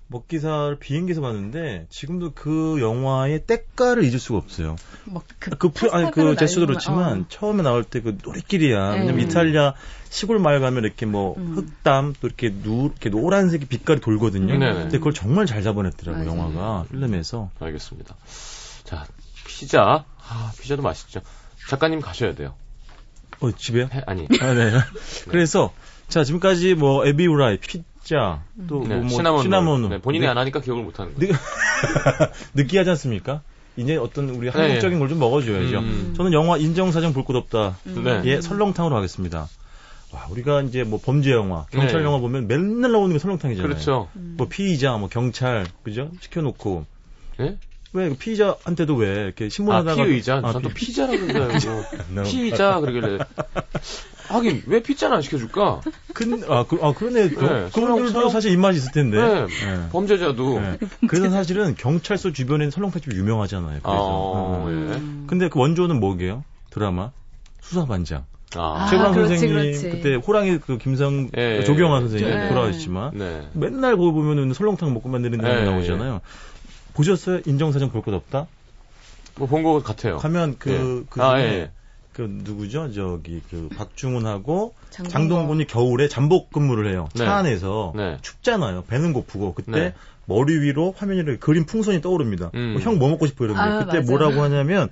먹기사를 0.08 0.78
비행기에서 0.80 1.22
봤는데 1.22 1.88
지금도 1.90 2.34
그 2.36 2.80
영화의 2.80 3.46
때깔을 3.46 4.04
잊을 4.04 4.20
수가 4.20 4.38
없어요. 4.38 4.76
뭐, 5.06 5.24
그, 5.40 5.52
그, 5.52 5.70
표, 5.70 5.92
아니, 5.92 6.12
그 6.12 6.36
제스도 6.36 6.66
그렇지만 6.68 7.22
어. 7.22 7.26
처음에 7.30 7.64
나올 7.64 7.84
때 7.84 8.02
그. 8.02 8.18
네. 8.18 9.00
왜냐면 9.00 9.20
이탈리아 9.22 9.74
시골 10.10 10.38
마을 10.40 10.60
가면 10.60 10.84
이렇게 10.84 11.06
뭐 11.06 11.36
음. 11.38 11.56
흑담 11.56 12.14
또 12.20 12.28
이렇게 12.28 12.52
누, 12.54 12.86
이렇게 12.86 13.10
노란색이 13.10 13.66
빛깔이 13.66 14.00
돌거든요. 14.02 14.58
네네. 14.58 14.74
근데 14.74 14.98
그걸 14.98 15.14
정말 15.14 15.46
잘 15.46 15.64
잡아냈더라고요, 15.64 16.36
맞아요. 16.36 16.40
영화가. 16.54 16.86
필름에서. 16.92 17.50
알겠습니다. 17.60 18.16
자, 18.84 19.06
피자. 19.48 20.06
아, 20.30 20.52
피자도 20.62 20.82
맛있죠. 20.84 21.22
작가님 21.70 22.02
가셔야 22.02 22.36
돼요. 22.36 22.54
어, 23.40 23.52
집에요? 23.52 23.90
해- 23.92 24.04
아니. 24.06 24.28
아, 24.42 24.54
네. 24.54 24.72
그래서 25.30 25.74
자, 26.08 26.24
지금까지 26.24 26.76
뭐 26.76 27.06
에비 27.06 27.26
우라이, 27.26 27.58
피 27.58 27.84
자, 28.04 28.42
또 28.68 28.86
네, 28.88 28.98
뭐 28.98 29.10
시나몬. 29.10 29.42
시나몬. 29.44 29.90
네, 29.90 29.98
본인이 30.00 30.26
느- 30.26 30.30
안 30.32 30.38
하니까 30.38 30.60
기억을 30.62 30.84
못 30.84 31.00
하는 31.00 31.14
거예요. 31.16 31.32
느- 31.34 31.38
느끼하지 32.64 32.90
않습니까? 32.92 33.42
이제 33.78 33.96
어떤 33.96 34.30
우리 34.30 34.52
네, 34.52 34.58
한국적인 34.60 35.00
걸 35.00 35.10
좀 35.10 35.20
먹어줘야죠. 35.20 35.80
음. 35.80 36.14
저는 36.16 36.34
영화 36.34 36.58
인정사정 36.58 37.14
볼 37.14 37.24
것 37.26 37.36
없다. 37.36 37.78
음. 37.88 38.04
네. 38.04 38.22
예, 38.26 38.42
설렁탕으로 38.42 38.96
하겠습니다. 38.96 39.48
와, 40.12 40.28
우리가 40.30 40.62
이제 40.62 40.84
뭐 40.84 41.00
범죄 41.04 41.32
영화, 41.32 41.66
경찰 41.72 42.00
네. 42.02 42.06
영화 42.06 42.20
보면 42.20 42.48
맨날 42.48 42.92
나오는 42.92 43.12
게 43.14 43.18
설렁탕이잖아요. 43.20 43.68
그렇죠. 43.68 44.10
뭐 44.14 44.48
피의자, 44.48 44.96
뭐 44.98 45.10
경찰, 45.10 45.66
그죠? 45.84 46.12
시켜놓고 46.22 46.86
예? 47.40 47.58
왜그 47.94 48.16
피의자한테도 48.18 48.96
왜 48.96 49.08
이렇게 49.24 49.46
아, 49.46 49.50
신문하다가 49.50 50.04
피의자. 50.06 50.42
아, 50.44 50.52
전또 50.52 50.70
피- 50.70 50.94
그러는 50.94 51.60
줄 51.60 51.72
알고. 51.72 52.24
피의자 52.30 52.80
그러길래. 52.80 53.18
하긴 54.34 54.64
왜 54.68 54.82
피자는 54.82 55.16
안 55.18 55.22
시켜줄까? 55.22 55.82
근, 56.14 56.44
아, 56.50 56.66
그, 56.68 56.80
아, 56.82 56.94
그러네. 56.94 57.30
그, 57.30 57.40
네, 57.44 57.70
그분들도 57.74 58.10
설렁탕? 58.10 58.30
사실 58.30 58.52
입맛이 58.52 58.78
있을 58.80 58.92
텐데. 58.92 59.18
네. 59.18 59.46
네. 59.46 59.90
범죄자도. 59.92 60.60
네. 60.60 60.78
그래서 61.08 61.30
사실은 61.30 61.76
경찰서 61.76 62.32
주변에는 62.34 62.72
설렁탕집이 62.72 63.16
유명하잖아요. 63.16 63.80
그래서. 63.84 64.00
어, 64.00 64.66
어. 64.66 64.68
예. 64.70 64.74
음. 64.74 65.26
근데 65.28 65.50
그 65.50 65.60
원조는 65.60 66.00
뭐게요? 66.00 66.44
드라마 66.70 67.12
수사반장. 67.62 68.26
아, 68.56 68.86
아, 68.86 68.90
그렇지, 68.90 69.30
선생님 69.30 69.50
그렇지. 69.58 69.90
그때 69.90 70.16
호랑이 70.16 70.60
그 70.60 70.78
김성 70.78 71.30
예, 71.36 71.58
그 71.58 71.64
조경화 71.66 72.02
선생님 72.02 72.30
네. 72.30 72.50
돌아가셨지만 72.50 73.12
네. 73.18 73.48
맨날 73.54 73.98
거기 73.98 74.12
보면은 74.12 74.54
설렁탕 74.54 74.94
먹고 74.94 75.10
만드는 75.10 75.40
예, 75.44 75.48
내용 75.48 75.66
나오잖아요. 75.74 76.22
보셨어요? 76.94 77.40
인정사정 77.48 77.90
볼 77.90 78.04
것 78.04 78.14
없다? 78.14 78.46
뭐 79.38 79.48
본 79.48 79.64
것 79.64 79.84
같아요. 79.84 80.18
가면 80.18 80.58
그, 80.60 80.70
예. 80.70 81.06
그, 81.10 81.24
아, 81.24 81.40
예. 81.42 81.72
그 82.14 82.22
누구죠? 82.44 82.92
저기 82.94 83.42
그 83.50 83.70
박중훈하고 83.76 84.76
장동건. 84.92 85.12
장동건이 85.12 85.68
겨울에 85.68 86.08
잠복 86.08 86.52
근무를 86.52 86.90
해요. 86.92 87.10
네. 87.16 87.26
차 87.26 87.36
안에서 87.38 87.94
네. 87.96 88.18
춥잖아요. 88.22 88.84
배는 88.84 89.14
고프고 89.14 89.54
그때 89.54 89.72
네. 89.72 89.94
머리 90.26 90.60
위로 90.60 90.94
화면이 90.96 91.40
그림 91.40 91.66
풍선이 91.66 92.02
떠오릅니다. 92.02 92.52
음. 92.54 92.78
형뭐 92.80 93.10
먹고 93.10 93.26
싶어 93.28 93.46
이러는데 93.46 93.68
아, 93.68 93.80
그때 93.80 93.98
맞아요. 93.98 94.06
뭐라고 94.06 94.42
하냐면 94.44 94.90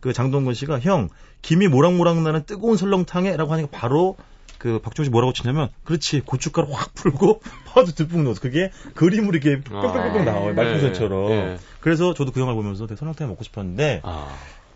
그 0.00 0.12
장동건 0.12 0.54
씨가 0.54 0.80
형 0.80 1.08
김이 1.42 1.68
모락모락 1.68 2.22
나는 2.22 2.44
뜨거운 2.44 2.76
설렁탕에라고 2.76 3.52
하니까 3.52 3.68
바로 3.72 4.16
그 4.58 4.78
박종훈 4.78 5.06
씨 5.06 5.10
뭐라고 5.10 5.32
치냐면 5.32 5.68
그렇지 5.82 6.20
고춧가루 6.20 6.68
확 6.70 6.94
풀고 6.94 7.40
파도 7.66 7.90
듬뿍 7.90 8.22
넣어서 8.22 8.40
그게 8.40 8.70
그림으로 8.94 9.36
이렇게 9.36 9.60
아. 9.72 10.22
나와요 10.24 10.54
말풍선처럼 10.54 11.30
예. 11.32 11.58
그래서 11.80 12.14
저도 12.14 12.30
그 12.30 12.38
영화를 12.38 12.54
보면서 12.56 12.86
되게 12.86 12.96
설렁탕 12.96 13.28
먹고 13.28 13.42
싶었는데 13.42 14.02
아, 14.04 14.28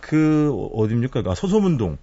그 0.07 0.53
어디입니까? 0.75 1.25
아, 1.27 1.35
서소문동. 1.35 1.99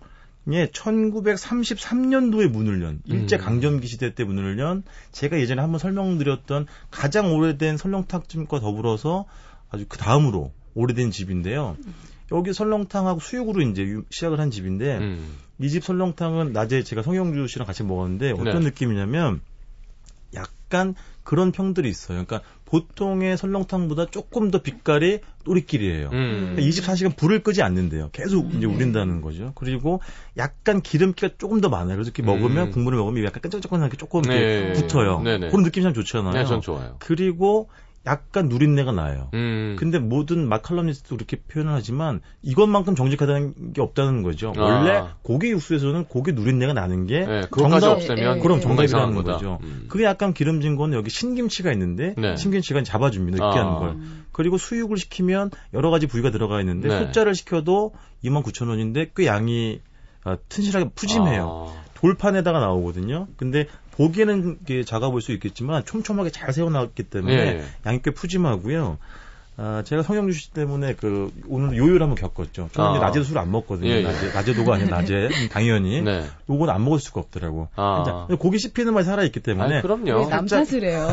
예, 0.51 0.65
1933년도에 0.67 2.49
문을 2.49 2.81
연 2.83 2.99
일제 3.05 3.37
음. 3.37 3.39
강점기 3.39 3.87
시대 3.87 4.13
때 4.13 4.25
문을 4.25 4.59
연 4.59 4.83
제가 5.13 5.39
예전에 5.39 5.61
한번 5.61 5.79
설명드렸던 5.79 6.67
가장 6.91 7.33
오래된 7.33 7.77
설렁탕집과 7.77 8.59
더불어서 8.59 9.23
아주 9.69 9.85
그 9.87 9.97
다음으로 9.97 10.51
오래된 10.73 11.11
집인데요. 11.11 11.77
여기 12.33 12.51
설렁탕하고 12.51 13.21
수육으로 13.21 13.61
이제 13.61 13.83
유- 13.83 14.03
시작을 14.09 14.37
한 14.41 14.51
집인데 14.51 14.97
음. 14.97 15.37
이집 15.59 15.85
설렁탕은 15.85 16.51
낮에 16.51 16.83
제가 16.83 17.03
성영주 17.03 17.47
씨랑 17.47 17.65
같이 17.65 17.83
먹었는데 17.83 18.31
어떤 18.31 18.59
네. 18.59 18.65
느낌이냐면 18.65 19.39
약 20.35 20.49
간 20.73 20.95
그런 21.23 21.51
평들이 21.51 21.87
있어요. 21.87 22.25
그러니까 22.25 22.41
보통의 22.65 23.37
설렁탕보다 23.37 24.07
조금 24.07 24.49
더 24.49 24.63
빛깔이 24.63 25.19
또리끼리예요. 25.45 26.09
음. 26.11 26.55
24시간 26.57 27.15
불을 27.15 27.43
끄지 27.43 27.61
않는데요. 27.61 28.09
계속 28.11 28.51
이제 28.55 28.65
우린다는 28.65 29.21
거죠. 29.21 29.51
그리고 29.53 30.01
약간 30.35 30.81
기름기가 30.81 31.35
조금 31.37 31.61
더 31.61 31.69
많아요. 31.69 31.95
그래서 31.95 32.09
이렇게 32.09 32.23
먹으면 32.23 32.67
음. 32.67 32.71
국물을 32.71 32.97
먹으면 32.97 33.23
약간 33.25 33.41
끈적끈적하게 33.41 33.97
조금 33.97 34.23
네. 34.23 34.73
붙어요. 34.73 35.21
네네. 35.21 35.49
그런 35.49 35.63
느낌이 35.63 35.83
참 35.83 35.93
좋잖아요. 35.93 36.33
네, 36.33 36.45
전 36.45 36.61
좋아요. 36.61 36.95
그리고 36.97 37.69
약간 38.05 38.49
누린내가 38.49 38.91
나요. 38.91 39.29
음. 39.33 39.77
근데 39.79 39.97
모든 39.97 40.47
마칼럼니스트도 40.49 41.15
그렇게 41.15 41.37
표현을 41.37 41.71
하지만 41.71 42.19
이것만큼 42.41 42.95
정직하다는 42.95 43.71
게 43.73 43.81
없다는 43.81 44.23
거죠. 44.23 44.51
아. 44.57 44.61
원래 44.61 45.03
고기 45.21 45.51
육수에서는 45.51 46.05
고기 46.05 46.33
누린내가 46.33 46.73
나는 46.73 47.07
게 47.07 47.25
네, 47.25 47.41
정답- 47.57 47.83
없애면 47.93 48.37
예, 48.37 48.41
그럼 48.41 48.59
정답이라는. 48.59 49.23
거죠. 49.23 49.59
음. 49.63 49.85
그게 49.87 50.03
약간 50.03 50.33
기름진 50.33 50.75
거는 50.75 50.97
여기 50.97 51.09
신김치가 51.09 51.71
있는데 51.71 52.13
네. 52.17 52.35
신김치가 52.35 52.83
잡아줍니다. 52.83 53.37
느끼하는 53.45 53.71
아. 53.71 53.79
걸. 53.79 53.97
그리고 54.33 54.57
수육을 54.57 54.97
시키면 54.97 55.51
여러 55.73 55.89
가지 55.89 56.05
부위가 56.07 56.29
들어가 56.31 56.59
있는데 56.59 56.89
네. 56.89 57.05
소자를 57.05 57.35
시켜도 57.35 57.93
29,000원인데 58.25 59.11
꽤 59.15 59.27
양이 59.27 59.79
아, 60.25 60.37
튼실하게 60.49 60.89
푸짐해요. 60.95 61.67
아, 61.69 61.83
돌판에다가 61.95 62.59
나오거든요. 62.59 63.27
근데 63.37 63.67
보기에는 63.97 64.57
이게 64.63 64.83
작아 64.83 65.09
보일 65.09 65.21
수 65.21 65.31
있겠지만 65.33 65.85
촘촘하게 65.85 66.29
잘 66.31 66.51
세워 66.53 66.69
나왔기 66.69 67.03
때문에 67.03 67.33
예. 67.35 67.63
양이 67.85 68.01
꽤 68.01 68.11
푸짐하고요. 68.11 68.97
아, 69.55 69.83
제가 69.85 70.01
성형주 70.01 70.33
씨 70.35 70.51
때문에 70.51 70.95
그 70.95 71.31
오늘 71.47 71.77
요요를 71.77 72.01
한번 72.01 72.15
겪었죠. 72.15 72.69
저는 72.71 72.99
아. 72.99 73.05
낮에도 73.05 73.23
술안 73.23 73.51
먹거든요. 73.51 73.87
예, 73.87 73.97
예. 73.97 74.01
낮에, 74.01 74.33
낮에도가 74.33 74.73
아니라 74.73 74.97
낮에 74.97 75.29
당연히 75.53 76.01
네. 76.01 76.25
요건 76.49 76.71
안 76.71 76.83
먹을 76.83 76.97
수가 76.99 77.21
없더라고. 77.21 77.67
아. 77.75 78.25
고기 78.39 78.57
씹히는 78.57 78.95
맛이 78.95 79.05
살아 79.05 79.21
있기 79.25 79.41
때문에 79.41 79.77
아, 79.77 79.81
그럼요. 79.83 80.23
왜남 80.23 80.47
살짝- 80.47 80.65
탓을 80.71 80.83
해요. 80.85 81.07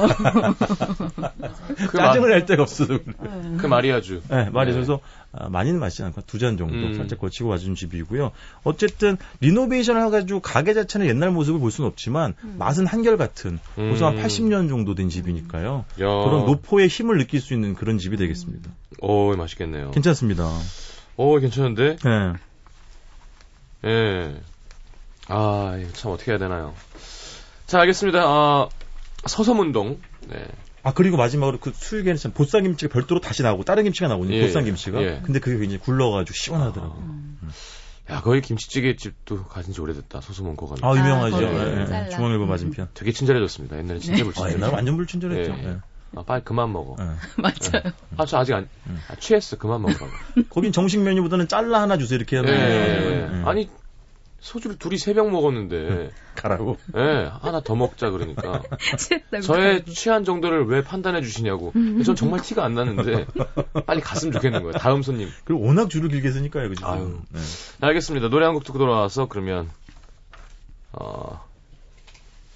그, 1.91 1.97
짜증을 1.99 2.29
마, 2.31 2.35
낼 2.35 2.47
데가 2.47 2.63
없어서. 2.63 2.99
그래. 2.99 3.13
그 3.59 3.67
마리아주. 3.67 4.23
네, 4.31 4.49
말이 4.51 4.71
네. 4.71 4.73
그래서 4.75 5.01
아, 5.33 5.49
많이는 5.49 5.79
마시지 5.79 6.03
않고 6.03 6.23
두 6.27 6.39
잔 6.39 6.57
정도 6.57 6.75
음. 6.75 6.95
살짝 6.95 7.21
거치고 7.21 7.49
와준 7.51 7.75
집이고요. 7.77 8.33
어쨌든 8.65 9.17
리노베이션을 9.41 10.05
해가지고 10.07 10.41
가게 10.41 10.75
자체는 10.75 11.07
옛날 11.07 11.31
모습을 11.31 11.61
볼 11.61 11.71
수는 11.71 11.89
없지만 11.89 12.35
맛은 12.59 12.87
한결 12.87 13.17
같은 13.17 13.59
벌써 13.77 14.07
한 14.07 14.19
음. 14.19 14.23
80년 14.23 14.69
정도 14.69 14.95
된 14.95 15.09
집이니까요. 15.09 15.85
야. 16.01 16.05
그런 16.05 16.47
노포의 16.47 16.89
힘을 16.89 17.19
느낄 17.19 17.41
수 17.41 17.55
있는 17.55 17.75
그런 17.75 17.99
집이 17.99 18.17
되겠습니다. 18.17 18.71
오, 19.01 19.35
맛있겠네요. 19.37 19.93
괜찮습니다. 19.93 20.49
오, 21.17 21.39
괜찮은데? 21.39 21.97
네. 21.97 22.33
예. 23.85 24.41
아, 25.29 25.77
이거 25.81 25.93
참 25.93 26.13
어떻게 26.13 26.33
해야 26.33 26.39
되나요? 26.39 26.75
자, 27.67 27.81
알겠습니다. 27.81 28.21
아, 28.25 28.69
서섬운동. 29.27 30.01
네. 30.29 30.45
아 30.83 30.93
그리고 30.93 31.17
마지막으로 31.17 31.59
그 31.59 31.73
수육에는 31.75 32.17
참 32.17 32.33
보쌈 32.33 32.63
김치가 32.63 32.93
별도로 32.93 33.21
다시 33.21 33.43
나오고 33.43 33.65
다른 33.65 33.85
김치가 33.85 34.09
나오거든요. 34.09 34.37
예, 34.37 34.43
보쌈 34.47 34.65
김치가. 34.65 35.03
예. 35.03 35.21
근데 35.25 35.39
그게 35.41 35.59
굉장히 35.59 35.79
굴러가지고 35.79 36.35
시원하더라고요. 36.35 37.03
음. 37.03 37.39
야, 38.11 38.21
거기 38.23 38.41
김치찌개 38.41 38.97
집도 38.97 39.45
가진 39.45 39.73
지 39.73 39.81
오래됐다. 39.81 40.21
소소문고 40.21 40.67
가면. 40.69 40.85
아 40.85 40.99
유명하죠. 40.99 41.37
거기 41.37 41.47
예, 41.47 42.07
예. 42.07 42.09
중앙일보 42.09 42.47
맞은편. 42.47 42.89
되게 42.95 43.13
친절해졌습니다. 43.13 43.79
옛날에 43.79 43.99
진짜 44.01 44.23
아 44.23 44.25
불친절. 44.25 44.53
옛날 44.55 44.71
완전 44.73 44.97
불친절했죠. 44.97 45.53
예. 45.53 45.65
예. 45.69 45.77
아, 46.17 46.25
빨리 46.25 46.43
그만 46.43 46.73
먹어. 46.73 46.97
예. 46.99 47.05
맞아요. 47.41 47.93
아, 48.17 48.27
저 48.27 48.39
아직 48.39 48.53
안, 48.55 48.69
음. 48.89 48.99
아, 49.09 49.15
취했어. 49.15 49.57
그만 49.59 49.81
먹으라고. 49.83 50.09
거긴 50.51 50.73
정식 50.73 51.01
메뉴보다는 51.01 51.47
잘라 51.47 51.83
하나 51.83 51.99
주세요 51.99 52.17
이렇게 52.17 52.37
예, 52.37 52.41
하는 52.41 52.53
예, 52.53 52.59
예. 52.59 53.39
예. 53.39 53.43
아니, 53.45 53.69
소주를 54.41 54.79
둘이 54.79 54.97
세 54.99 55.13
병 55.13 55.31
먹었는데, 55.33 56.11
가라고. 56.35 56.79
예, 56.97 57.31
하나 57.43 57.61
더 57.61 57.75
먹자 57.77 58.11
그러니까. 58.11 58.63
저의 59.43 59.85
취한 59.85 60.25
정도를 60.25 60.65
왜 60.67 60.83
판단해 60.83 61.21
주시냐고. 61.23 61.73
전 62.05 62.17
정말 62.17 62.41
티가 62.41 62.65
안 62.65 62.75
나는데, 62.75 63.27
빨리 63.87 64.01
갔으면 64.01 64.33
좋겠는 64.33 64.63
거예요. 64.63 64.73
다음 64.73 65.03
손님. 65.03 65.29
그리고 65.45 65.63
워낙 65.67 65.91
줄을 65.91 66.09
길게 66.09 66.31
서니까요, 66.31 66.69
그죠? 66.71 66.87
아유. 66.87 67.21
네. 67.31 67.41
알겠습니다. 67.81 68.29
노래 68.29 68.47
한 68.47 68.55
곡 68.55 68.65
듣고 68.65 68.79
돌아와서 68.79 69.27
그러면 69.27 69.69
어, 70.93 71.45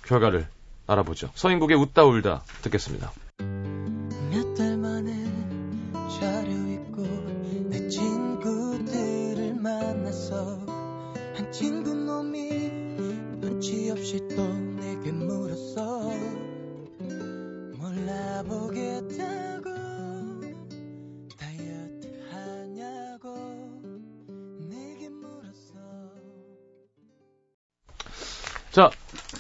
결과를 0.07 0.47
알아보죠. 0.87 1.31
서인국의 1.35 1.77
웃다 1.77 2.05
울다 2.05 2.43
듣겠습니다. 2.63 3.13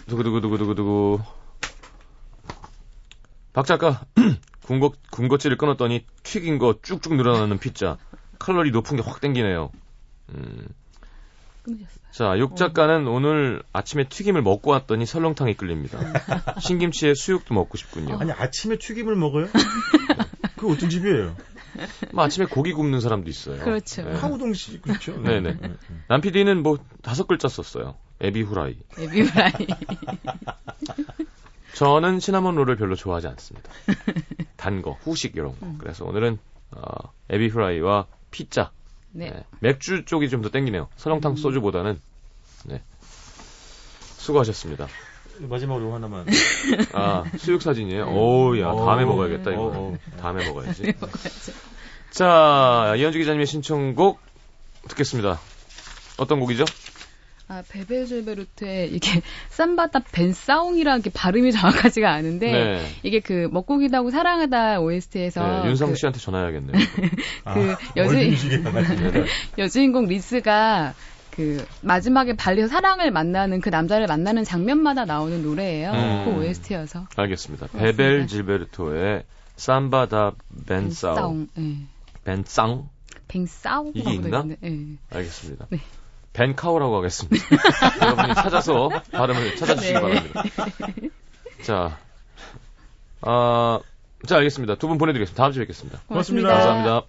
두구두구두구두구두구. 0.07 1.20
박 3.52 3.66
작가, 3.66 4.05
군것, 4.66 4.94
군것질을 5.11 5.57
끊었더니 5.57 6.05
튀긴 6.22 6.59
거 6.59 6.74
쭉쭉 6.82 7.14
늘어나는 7.14 7.59
피자. 7.59 7.96
칼로리 8.38 8.70
높은 8.72 8.96
게 8.96 9.02
확 9.02 9.20
땡기네요. 9.20 9.70
음. 10.34 10.66
끊으셨어요. 11.62 11.94
자, 12.12 12.38
육 12.38 12.57
작가는 12.57 13.07
오 13.09 13.20
늘 13.20 13.62
아침에 13.72 14.05
튀김을 14.09 14.42
먹고 14.42 14.70
왔더니 14.72 15.07
설렁탕이 15.07 15.55
끌립니다. 15.57 15.98
신김치에 16.61 17.14
수육도 17.14 17.55
먹고 17.55 17.78
싶군요. 17.78 18.18
아니, 18.18 18.32
아침에 18.32 18.76
튀김을 18.76 19.16
먹어요? 19.16 19.48
그 20.57 20.70
어떤 20.70 20.90
집이에요? 20.90 21.34
뭐 22.12 22.24
아침에 22.24 22.46
고기 22.46 22.72
굽는 22.72 23.00
사람도 23.00 23.28
있어요. 23.30 23.59
그렇죠. 23.64 24.02
네. 24.02 24.12
카우동 24.14 24.52
씨, 24.55 24.80
그렇죠? 24.80 25.20
네네. 25.20 25.59
남 26.09 26.20
PD는 26.20 26.62
뭐 26.62 26.78
다섯 27.02 27.26
글자 27.26 27.48
썼어요. 27.48 27.96
에비 28.21 28.43
후라이. 28.43 28.77
에비브라이. 28.99 29.53
저는 31.75 32.21
시나몬 32.21 32.55
롤을 32.55 32.77
별로 32.77 32.95
좋아하지 32.95 33.27
않습니다. 33.29 33.71
단 34.57 34.81
거, 34.83 34.93
후식 35.03 35.35
이런 35.37 35.59
거. 35.59 35.67
그래서 35.79 36.05
오늘은 36.05 36.39
어, 36.71 37.12
에비 37.31 37.49
후라이와 37.49 38.07
피자. 38.31 38.71
네. 39.11 39.31
네. 39.31 39.45
맥주 39.61 40.05
쪽이 40.05 40.29
좀 40.29 40.43
더 40.43 40.51
땡기네요. 40.51 40.89
설렁탕 40.97 41.37
소주보다는. 41.37 42.01
네. 42.67 42.83
수고하셨습니다. 43.01 44.87
마지막으로 45.41 45.93
하나만. 45.95 46.27
아, 46.93 47.25
수육 47.39 47.61
사진이에요? 47.61 48.05
오, 48.07 48.57
야, 48.61 48.73
다음에 48.73 49.03
어, 49.03 49.07
먹어야겠다, 49.07 49.51
이거. 49.51 49.62
어, 49.65 49.73
어. 49.75 49.99
다음에 50.21 50.47
먹어야지. 50.47 50.95
자, 52.11 52.95
이현주 52.97 53.19
기자님의 53.19 53.47
신청곡 53.47 54.21
듣겠습니다. 54.89 55.41
어떤 56.19 56.39
곡이죠? 56.39 56.65
아, 57.47 57.62
베벨젤베르트의 57.68 58.95
이게 58.95 59.20
삼바다 59.51 60.01
벤싸옹이라는 60.12 61.03
게 61.03 61.11
발음이 61.11 61.53
정확하지가 61.53 62.11
않은데 62.11 62.53
네. 62.53 62.86
이게 63.03 63.20
그 63.20 63.49
먹고 63.53 63.78
기다고 63.78 64.11
사랑하다 64.11 64.80
OST에서 64.80 65.62
네, 65.62 65.68
윤성 65.68 65.90
그, 65.90 65.97
씨한테 65.97 66.18
전화해야겠네요. 66.20 66.72
그 67.55 67.76
여주 67.97 68.62
가가지고. 68.62 69.11
네. 69.11 69.24
여주인공 69.59 70.07
리스가 70.07 70.95
그 71.30 71.66
마지막에 71.82 72.34
발리에서 72.34 72.68
사랑을 72.68 73.11
만나는 73.11 73.61
그 73.61 73.68
남자를 73.68 74.07
만나는 74.07 74.45
장면마다 74.45 75.05
나오는 75.05 75.42
노래예요. 75.42 75.90
음. 75.90 76.24
그 76.24 76.40
OST여서 76.40 77.09
알겠습니다. 77.16 77.66
베벨 77.76 78.26
질베르토의 78.26 79.24
삼바다 79.57 80.32
벤싸오. 80.66 81.14
벤싸옹. 81.14 81.49
예. 81.59 81.76
벤쌍? 82.24 82.88
벤싸옹. 83.28 83.92
이게 83.95 84.14
있나? 84.14 84.47
예. 84.62 84.80
알겠습니다. 85.11 85.66
네. 85.70 85.80
벤카오라고 86.35 86.97
하겠습니다. 86.99 87.47
여러분이 88.03 88.35
찾아서 88.35 88.91
발음을 89.12 89.57
찾아주시기 89.57 89.95
네. 89.95 90.01
바랍니다. 90.01 90.43
자, 91.62 91.99
아, 93.22 93.80
자, 94.26 94.37
알겠습니다. 94.37 94.74
두 94.74 94.89
분 94.89 94.99
보내드리겠습니다. 94.99 95.43
다음 95.43 95.53
주에 95.53 95.62
뵙겠습니다. 95.62 96.01
고맙습니다. 96.09 96.49
감사합니다. 96.49 97.03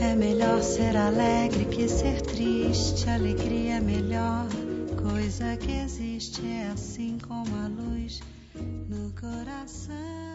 É 0.00 0.14
melhor 0.16 0.60
ser 0.62 0.96
alegre 0.96 1.64
que 1.66 1.88
ser 1.88 2.20
triste. 2.22 3.08
Alegria 3.08 3.76
é 3.76 3.80
melhor 3.80 4.63
coisa 5.24 5.56
que 5.56 5.72
existe 5.72 6.42
é 6.44 6.66
assim 6.66 7.16
como 7.26 7.56
a 7.56 7.66
luz 7.66 8.20
no 8.90 9.10
coração. 9.18 10.33